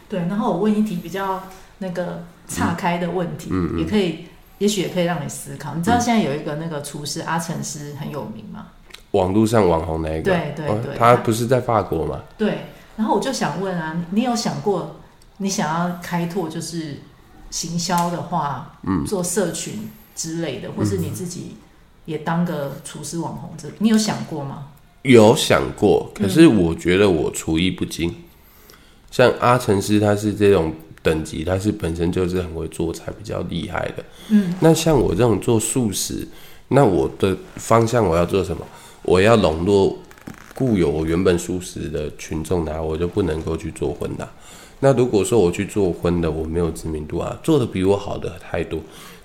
[0.08, 0.20] 对。
[0.20, 1.42] 然后我问一题比较
[1.78, 4.26] 那个岔开的问题，嗯嗯、也可以。
[4.58, 5.72] 也许也可以让你思考。
[5.76, 8.66] 你知道现在有一个那个厨师阿成师很有名吗？
[9.12, 10.32] 网络上网红那一个？
[10.32, 12.20] 对对对，他不是在法国吗？
[12.36, 12.64] 对。
[12.96, 14.96] 然后我就想问啊，你有想过
[15.36, 16.96] 你想要开拓就是
[17.52, 21.56] 行销的话，嗯，做社群之类的，或是你自己
[22.06, 24.66] 也当个厨师网红，这你有想过吗？
[25.12, 28.14] 有想过，可是我觉得我厨艺不精。
[29.10, 30.72] 像阿成师，他是这种。
[31.00, 34.04] 等级，他是本身就是很会做菜，比较厉害的。
[34.30, 36.26] 嗯，那像我这种做素食，
[36.66, 38.66] 那我的方向我要做什么？
[39.02, 39.96] 我要笼络
[40.56, 44.28] 固有我原本素食的群众啊，我就不能够去做荤的。
[44.80, 48.80] 那如果说我去做荤的，我没有知名度啊，做的比我好的太多。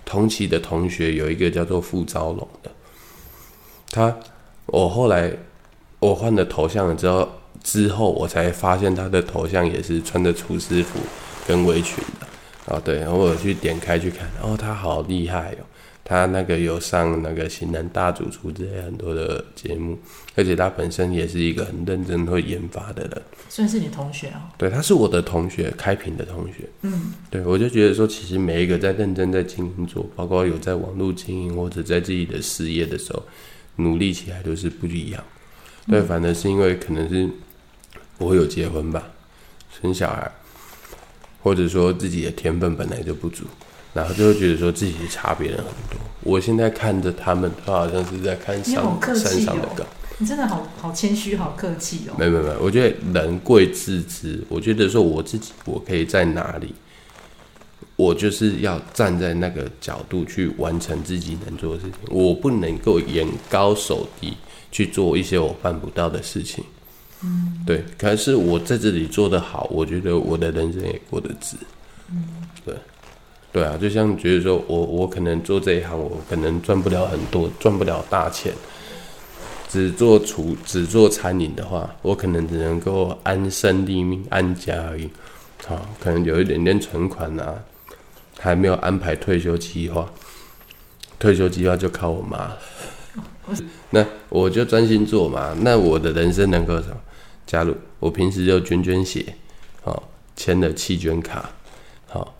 [0.05, 2.71] 同期的同学有一个叫做傅昭龙的，
[3.89, 4.15] 他
[4.67, 5.35] 我后来
[6.03, 7.29] 我换了头像了之后，
[7.63, 10.99] 之后我才发现他的头像也是穿着厨师服。
[11.45, 12.27] 跟围裙的
[12.67, 15.65] 哦，对，然后我去点开去看，哦，他好厉害哦，
[16.05, 19.99] 他那个有上那个《型男大主厨》之类很多的节目，
[20.35, 23.21] 而且他本身也是一个很认真会研发的人。
[23.49, 24.39] 算是你同学哦？
[24.57, 26.69] 对，他是我的同学，开平的同学。
[26.83, 33.21] 嗯，对，我就觉得说，其实每一个在认真在经营做，包括有在网络经营或者在自己的事业的时候，
[33.75, 35.21] 努力起来都是不一样。
[35.87, 37.29] 对，嗯、反正是因为可能是
[38.17, 39.03] 我有结婚吧，
[39.81, 40.31] 生小孩。
[41.43, 43.43] 或者说自己的天分本来就不足，
[43.93, 45.99] 然后就会觉得说自己差别人很多。
[46.21, 48.81] 我现在看着他们，他好像是在看山
[49.13, 49.83] 山上的狗。
[50.19, 52.15] 你真的好好谦虚，好客气哦。
[52.17, 54.41] 没没没，我觉得人贵自知。
[54.47, 56.73] 我觉得说我自己，我可以在哪里，
[57.97, 61.99] 我就是要站在那个角度去完成自己能做的事情。
[62.09, 64.37] 我不能够眼高手低
[64.73, 66.65] 去做一些我办不到的事情。
[67.23, 71.55] 嗯，对，可是我在这里做得好，我觉得我的人生也过得值。
[72.11, 72.25] 嗯，
[72.65, 72.75] 对。
[73.53, 78.51] 对啊，就像觉得说我我可能做这一行，我可能赚不了很多，赚不了大钱。
[79.69, 85.07] 只做厨，只做餐饮的话，我可能只能够安身立命、安家而已。
[85.67, 87.55] 好，可能有一点点存款啊，
[88.39, 90.11] 还没有安排退休计划。
[91.19, 92.57] 退休计划就靠我妈了。
[93.89, 95.55] 那我就专心做嘛。
[95.61, 96.97] 那我的人生能够什么？
[97.45, 99.35] 假如我平时就捐捐血，
[99.81, 101.49] 好，签了弃捐卡，
[102.07, 102.35] 好，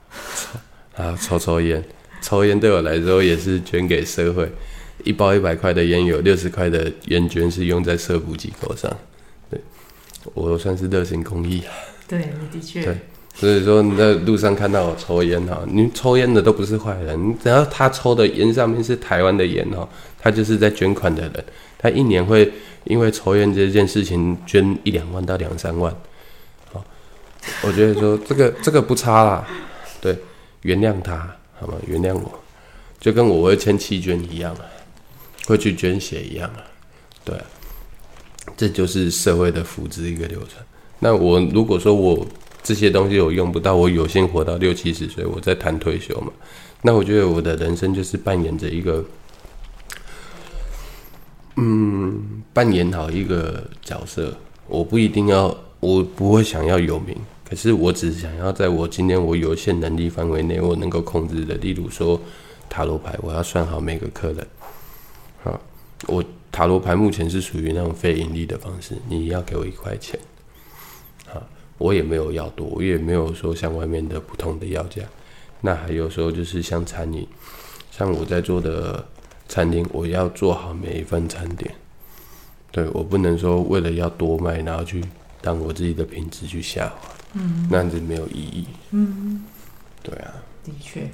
[0.96, 1.84] 啊，抽抽烟，
[2.22, 4.50] 抽烟对我来说也是捐给社会。
[5.04, 8.90] 一包一百块的烟，有六十块的烟捐是用在社福机构上，
[9.50, 9.60] 对，
[10.34, 11.74] 我算是热心公益啊。
[12.08, 12.84] 对，你的确。
[12.86, 12.98] 对，
[13.34, 19.88] 所以说你在路上看到我抽烟哈，你抽烟的都不是坏人，只要他抽的烟上面是台湾的烟哈，
[20.20, 21.46] 他就是在捐款的人，
[21.78, 22.52] 他一年会
[22.84, 25.94] 因为抽烟这件事情捐一两万到两三万，
[26.72, 26.84] 好，
[27.64, 29.48] 我觉得说这个这个不差啦，
[30.00, 30.18] 对，
[30.62, 31.74] 原谅他好吗？
[31.88, 32.40] 原谅我，
[33.00, 34.66] 就跟我会签弃捐一样啊。
[35.46, 36.64] 会去捐血一样啊，
[37.26, 37.36] 对，
[38.56, 40.64] 这就是社会的福祉一个流程。
[41.00, 42.26] 那我如果说我
[42.64, 46.32] 这些东西我用不到，我有幸活到六七十岁，我在谈退休嘛，
[46.82, 49.04] 那我觉得我的人生就是扮演着一个，
[51.58, 54.34] 嗯，扮演好一个角色。
[54.66, 57.16] 我不一定要，我不会想要有名，
[57.48, 62.20] 可是我只是想要在我今天我有限能力范围内，我能够控制的，例如说
[62.70, 64.48] 塔罗牌，我要算好每个客人。
[65.44, 65.60] 啊，
[66.08, 70.18] 我塔罗牌目前是属于那种非盈利的方式，你要给我一块钱，
[71.84, 75.02] 我也没有要多，我也没有说像外面的不同的要价。
[75.60, 77.28] 那还有时候就是像餐饮，
[77.92, 79.06] 像我在做的
[79.50, 81.76] 餐厅，我要做好每一份餐点，
[82.72, 85.04] 对，我不能说为了要多卖，然后去
[85.42, 89.44] 当我自己的品质去下滑，嗯，那样子没有意义，嗯，
[90.02, 91.10] 对啊，的确。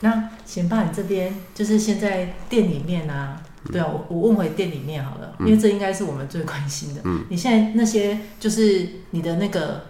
[0.00, 3.40] 那贤爸，你这边就是现在店里面啊？
[3.70, 7.00] 对啊，我我问回店里面好了，因为这应该是我们最关心的。
[7.04, 9.84] 嗯，你现在那些就是你的那个，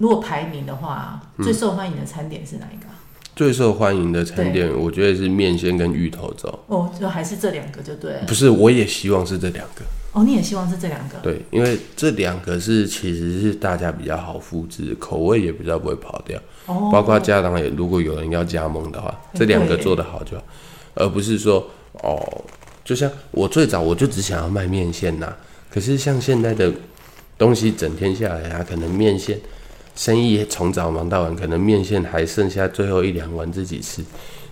[0.00, 2.86] 如果排名的话，最受欢迎的餐点是哪一个？
[3.36, 6.48] 最受欢迎的餐点，我觉得是面线跟芋头粥。
[6.68, 8.22] 哦，就还是这两个就对了。
[8.26, 9.82] 不是，我也希望是这两个。
[10.12, 11.18] 哦，你也希望是这两个？
[11.18, 16.40] 对，因为这两个是其实是大家比较好复制，口味也比较不会跑掉。
[16.64, 20.42] 哦，包括家长也，如果有人要加盟的话，这两个做得好就好，
[20.94, 21.68] 而不是说
[22.02, 22.42] 哦。
[22.82, 25.32] 就像我最早我就只想要卖面线呐，
[25.70, 26.72] 可是像现在的
[27.38, 29.38] 东西整天下来啊，可能面线
[30.00, 34.02] 生意从早忙到晚，可能面线还剩下最后一两碗自己吃，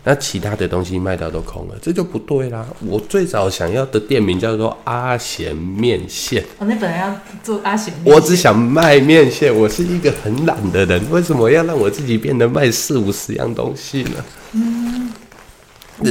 [0.05, 2.67] 那其他的东西卖掉都空了，这就不对啦。
[2.87, 14.25] 我最早想要的店名叫做阿贤面线，哦，那本来要做阿贤，我只想卖面线，我是一个很懒的人，为什么要让我自己变得卖四五十样东西呢？
[14.53, 15.11] 嗯。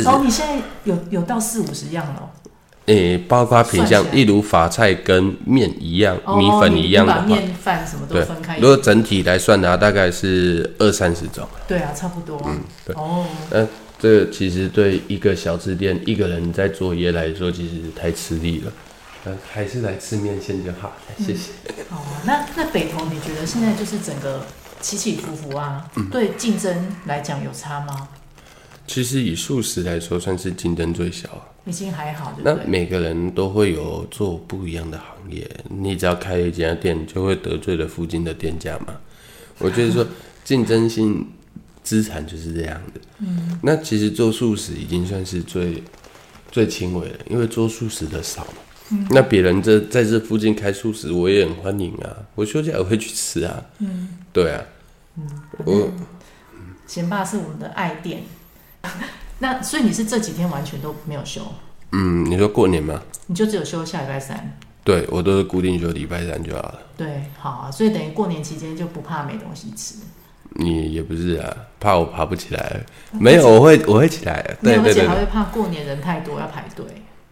[0.04, 2.28] 哦，你现在有有到四五十样了。
[2.88, 8.58] 诶、欸，包括品相，例如法菜跟面一样，哦、米粉一样的话，面饭什么都分开。
[8.60, 11.48] 如果整体来算的话，大概是二三十种。
[11.68, 12.42] 对啊，差不多。
[12.46, 12.96] 嗯，对。
[12.96, 13.68] 哦，那
[14.00, 18.72] 这个其实对一个小吃店一个人在作业来说，其实太吃力了。
[19.52, 20.96] 还是来吃面线就好。
[21.18, 21.52] 谢谢。
[21.68, 24.46] 嗯、好啊，那那北投，你觉得现在就是整个
[24.80, 28.08] 起起伏伏啊，嗯、对竞争来讲有差吗？
[28.88, 31.30] 其实以素食来说，算是竞争最小。
[31.66, 32.54] 已经还好，对对？
[32.54, 38.96] 那每个人都会有做不一样的行业，你只要开一家店，就会得罪了附近的店家嘛。
[39.60, 40.08] 我觉得说
[40.46, 41.28] 竞争性
[41.84, 43.02] 资产就是这样的。
[43.20, 43.60] 嗯。
[43.62, 45.84] 那其实做素食已经算是最
[46.50, 48.54] 最轻微了，因为做素食的少嘛。
[48.92, 49.06] 嗯。
[49.10, 52.16] 那别人这在这附近开素食，我也很欢迎啊。
[52.36, 53.66] 我休假也会去吃啊。
[53.80, 54.08] 嗯。
[54.32, 54.64] 对啊。
[55.18, 55.30] 嗯。
[55.66, 55.92] 我
[56.86, 58.24] 贤爸是我们的爱店。
[59.40, 61.42] 那所以你是这几天完全都没有休？
[61.92, 63.02] 嗯，你说过年吗？
[63.28, 64.58] 你就只有休下礼拜三？
[64.84, 66.80] 对，我都是固定休礼拜三就好了。
[66.98, 69.96] 对，好啊，所以等于过年期间就不怕没东西吃。
[70.60, 72.86] 你也不是啊，怕我爬不起来？
[73.12, 74.42] 没有，我会我会起来。
[74.62, 76.86] 对对对，而且还会怕过年人太多要排队。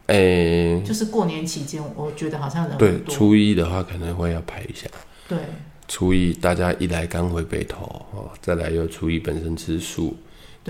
[0.07, 4.87] 哎、欸，就是过年期间，我觉得好像人对初一的话可能会要排一下。
[5.27, 5.39] 对，
[5.87, 10.15] 初一大家一来刚回北投哦，再来又初一本身吃素。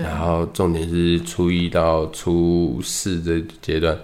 [0.04, 3.98] 然后重点是初一到初四这阶段，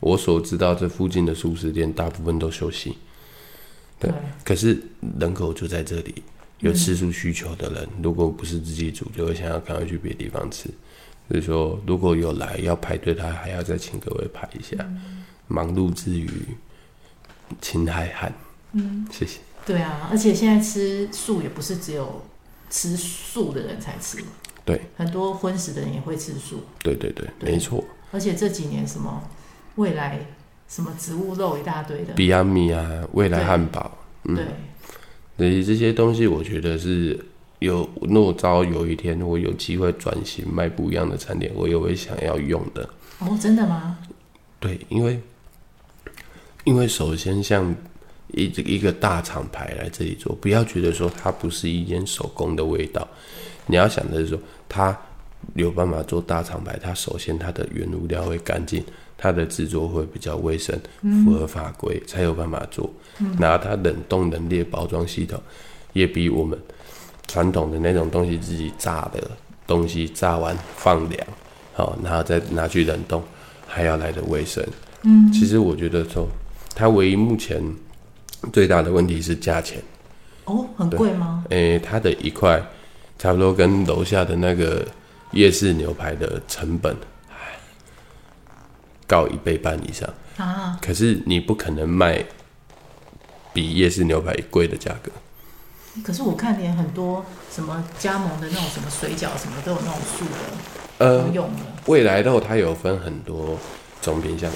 [0.00, 2.98] 我所知道这附近的素食店大部分都休息。
[3.98, 4.80] 对，对，可是
[5.18, 6.22] 人口就在这里，
[6.60, 10.68] 有吃素需求的人，嗯、如果不是自己煮，就会想要赶快去别的地方吃。
[11.28, 14.76] 所以说，如果有来要排队，他还要再请各位排一下。
[14.80, 16.30] 嗯、忙碌之余，
[17.60, 18.32] 请海涵。
[18.72, 19.38] 嗯，谢谢。
[19.66, 22.22] 对啊，而且现在吃素也不是只有
[22.70, 24.18] 吃素的人才吃。
[24.68, 26.62] 对，很多荤食的人也会吃素。
[26.82, 27.82] 对对对，对没错。
[28.12, 29.22] 而且这几年什么
[29.76, 30.20] 未来
[30.68, 33.90] 什么植物肉一大堆的，Beyond Meat 啊，未来汉堡，
[34.24, 34.46] 对，嗯，
[35.38, 37.18] 所以这些东西我觉得是
[37.60, 42.86] 有，若朝有一天我有机会转型卖不一样的餐点，我也会想要用的。
[43.20, 43.98] 哦，真的吗？
[44.60, 45.18] 对，因为
[46.64, 47.74] 因为首先像
[48.32, 53.08] 一一个大厂牌来这里做，不要觉得说它不是一间手工的味道，
[53.66, 54.38] 你要想的是说
[54.68, 54.96] 它。
[55.54, 58.84] 有办法做大厂牌，它首先它的原物料会干净，
[59.16, 60.76] 它的制作会比较卫生，
[61.24, 62.90] 符合法规，才有办法做。
[63.38, 65.40] 然后它冷冻冷链包装系统，
[65.92, 66.58] 也比我们
[67.28, 69.30] 传统的那种东西自己炸的
[69.64, 71.26] 东西炸完放凉，
[71.72, 73.22] 好，然后再拿去冷冻，
[73.64, 74.62] 还要来的卫生。
[75.02, 76.26] 嗯，其实我觉得说，
[76.74, 77.62] 它唯一目前
[78.52, 79.80] 最大的问题是价钱。
[80.46, 81.44] 哦，很贵吗？
[81.50, 82.60] 诶、欸，它的一块
[83.18, 84.86] 差不多跟楼下的那个。
[85.32, 86.96] 夜市牛排的成本，
[89.06, 90.08] 高一倍半以上
[90.38, 90.78] 啊！
[90.80, 92.24] 可是你不可能卖
[93.52, 95.12] 比夜市牛排贵的价格。
[96.02, 101.60] 可是我看连很多什么加盟的那种什么水饺什么都有那种素的，呃，用的。
[101.88, 103.58] 未来肉它有分很多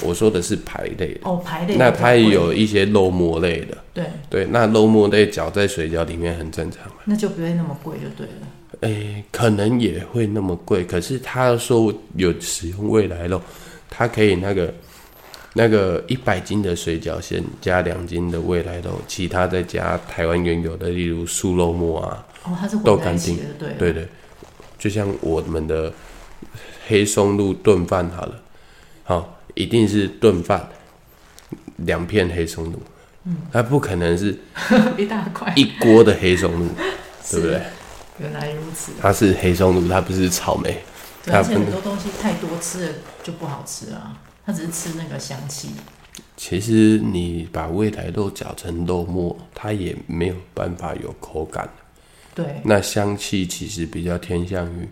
[0.03, 1.77] 我说的是排类的哦，排类。
[1.77, 6.97] 那它也有一些肉末类的，对对，那肉末类搅在水饺里面很正常嘛。
[7.05, 8.33] 那就不会那么贵，就对了。
[8.81, 13.41] 诶、欸，可能也会那么贵，可是他说有使用未来肉，
[13.89, 14.75] 它可以那个
[15.55, 24.09] 那个一百斤的水饺馅加两斤的未来肉，其他再加台湾原有的，例如素肉末啊，哦，它是豆干丁，对对对，
[24.79, 25.93] 就像我们的
[26.89, 28.43] 黑松露炖饭好了，
[29.05, 30.69] 好，一定是炖饭
[31.79, 32.81] 两片黑松露，
[33.25, 34.39] 嗯，它不可能是
[34.97, 36.67] 一大块一锅的黑松露，
[37.31, 37.63] 对不对？
[38.19, 40.79] 原来如此，它是黑松露，它不是草莓。
[41.25, 45.71] 对，而且很多东西太多吃了就不好吃啊，它只是吃那个香气。
[46.37, 51.69] 其实你把未来肉搅成肉末，它也没有办法有口感。
[52.35, 54.89] 对，那香气其实比较偏向于，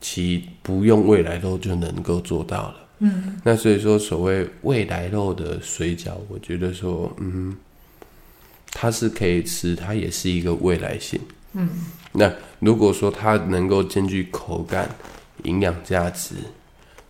[0.00, 2.79] 其不用未来肉就能够做到了。
[3.00, 7.56] 嗯，那所以说所谓未来肉的水饺，我觉得说，嗯，
[8.72, 11.18] 它是可以吃，它也是一个未来性。
[11.54, 11.68] 嗯，
[12.12, 14.88] 那如果说它能够兼具口感、
[15.44, 16.34] 营养价值，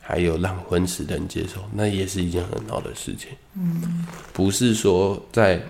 [0.00, 3.28] 还有让荤食的人接受，那也是一件很好的事情。
[3.54, 5.60] 嗯，不是说在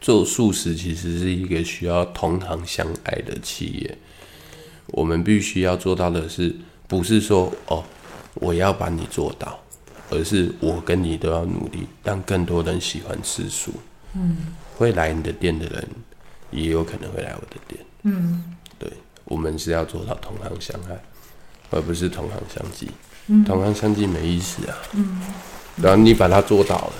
[0.00, 3.98] 做素食，其实是一个需要同行相爱的企业。
[4.88, 6.54] 我们必须要做到的是，
[6.88, 7.84] 不是说哦，
[8.36, 9.58] 我要把你做到，
[10.10, 13.72] 而是我跟你都要努力，让更多人喜欢吃素。
[14.14, 15.88] 嗯，会来你的店的人。
[16.52, 17.84] 也有可能会来我的店。
[18.04, 18.90] 嗯，对，
[19.24, 20.96] 我们是要做到同行相爱，
[21.70, 22.88] 而不是同行相忌。
[23.26, 24.78] 嗯，同行相忌没意思啊。
[24.92, 25.20] 嗯，
[25.82, 26.92] 然后你把他做到了，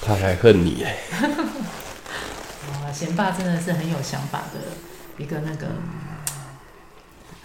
[0.00, 0.96] 他还恨你哎。
[2.82, 5.66] 哇，贤爸真的是很有想法的一个那个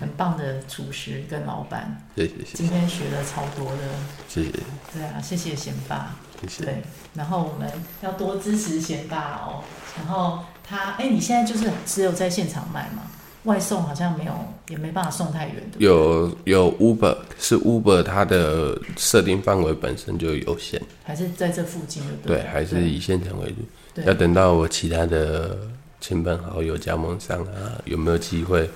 [0.01, 2.05] 很棒的厨师跟老板。
[2.17, 2.57] 谢谢谢谢。
[2.57, 3.83] 今天学了超多的。
[4.27, 4.51] 谢谢。
[4.91, 6.17] 对啊，谢谢贤爸。
[6.41, 6.65] 谢谢。
[6.65, 6.81] 对，
[7.13, 7.71] 然后我们
[8.01, 9.63] 要多支持贤爸哦。
[9.95, 10.39] 然后。
[10.63, 13.03] 他哎，你现在就是只有在现场卖吗？
[13.43, 14.33] 外送好像没有，
[14.69, 15.79] 也没办法送太远的。
[15.79, 20.81] 有有 Uber，是 Uber，它的设定范围本身就有限。
[21.03, 22.37] 还是在这附近就对。
[22.37, 24.01] 对，还是以现场为主。
[24.05, 25.59] 要等到我其他的
[25.99, 28.69] 亲朋好友加盟商啊，有没有机会？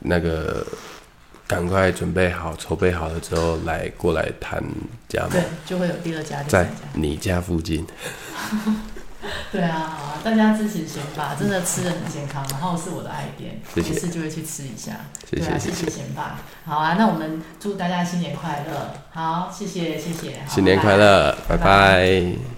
[0.00, 0.66] 那个
[1.46, 4.62] 赶快准备好，筹备好了之后来过来谈
[5.08, 5.30] 加盟。
[5.30, 7.86] 对，就会有第二家在你家附近。
[9.50, 14.92] 对啊，好啊，大家支持贤爸，真的吃的很健康，然后是我的爱店，没事就会去吃一下。
[15.28, 16.38] 谢谢，对啊，谢谢贤爸。
[16.64, 18.94] 好啊，那我们祝大家新年快乐。
[19.10, 20.40] 好，谢谢，谢谢。
[20.48, 21.64] 新年快乐，拜拜。
[21.64, 22.55] 拜拜。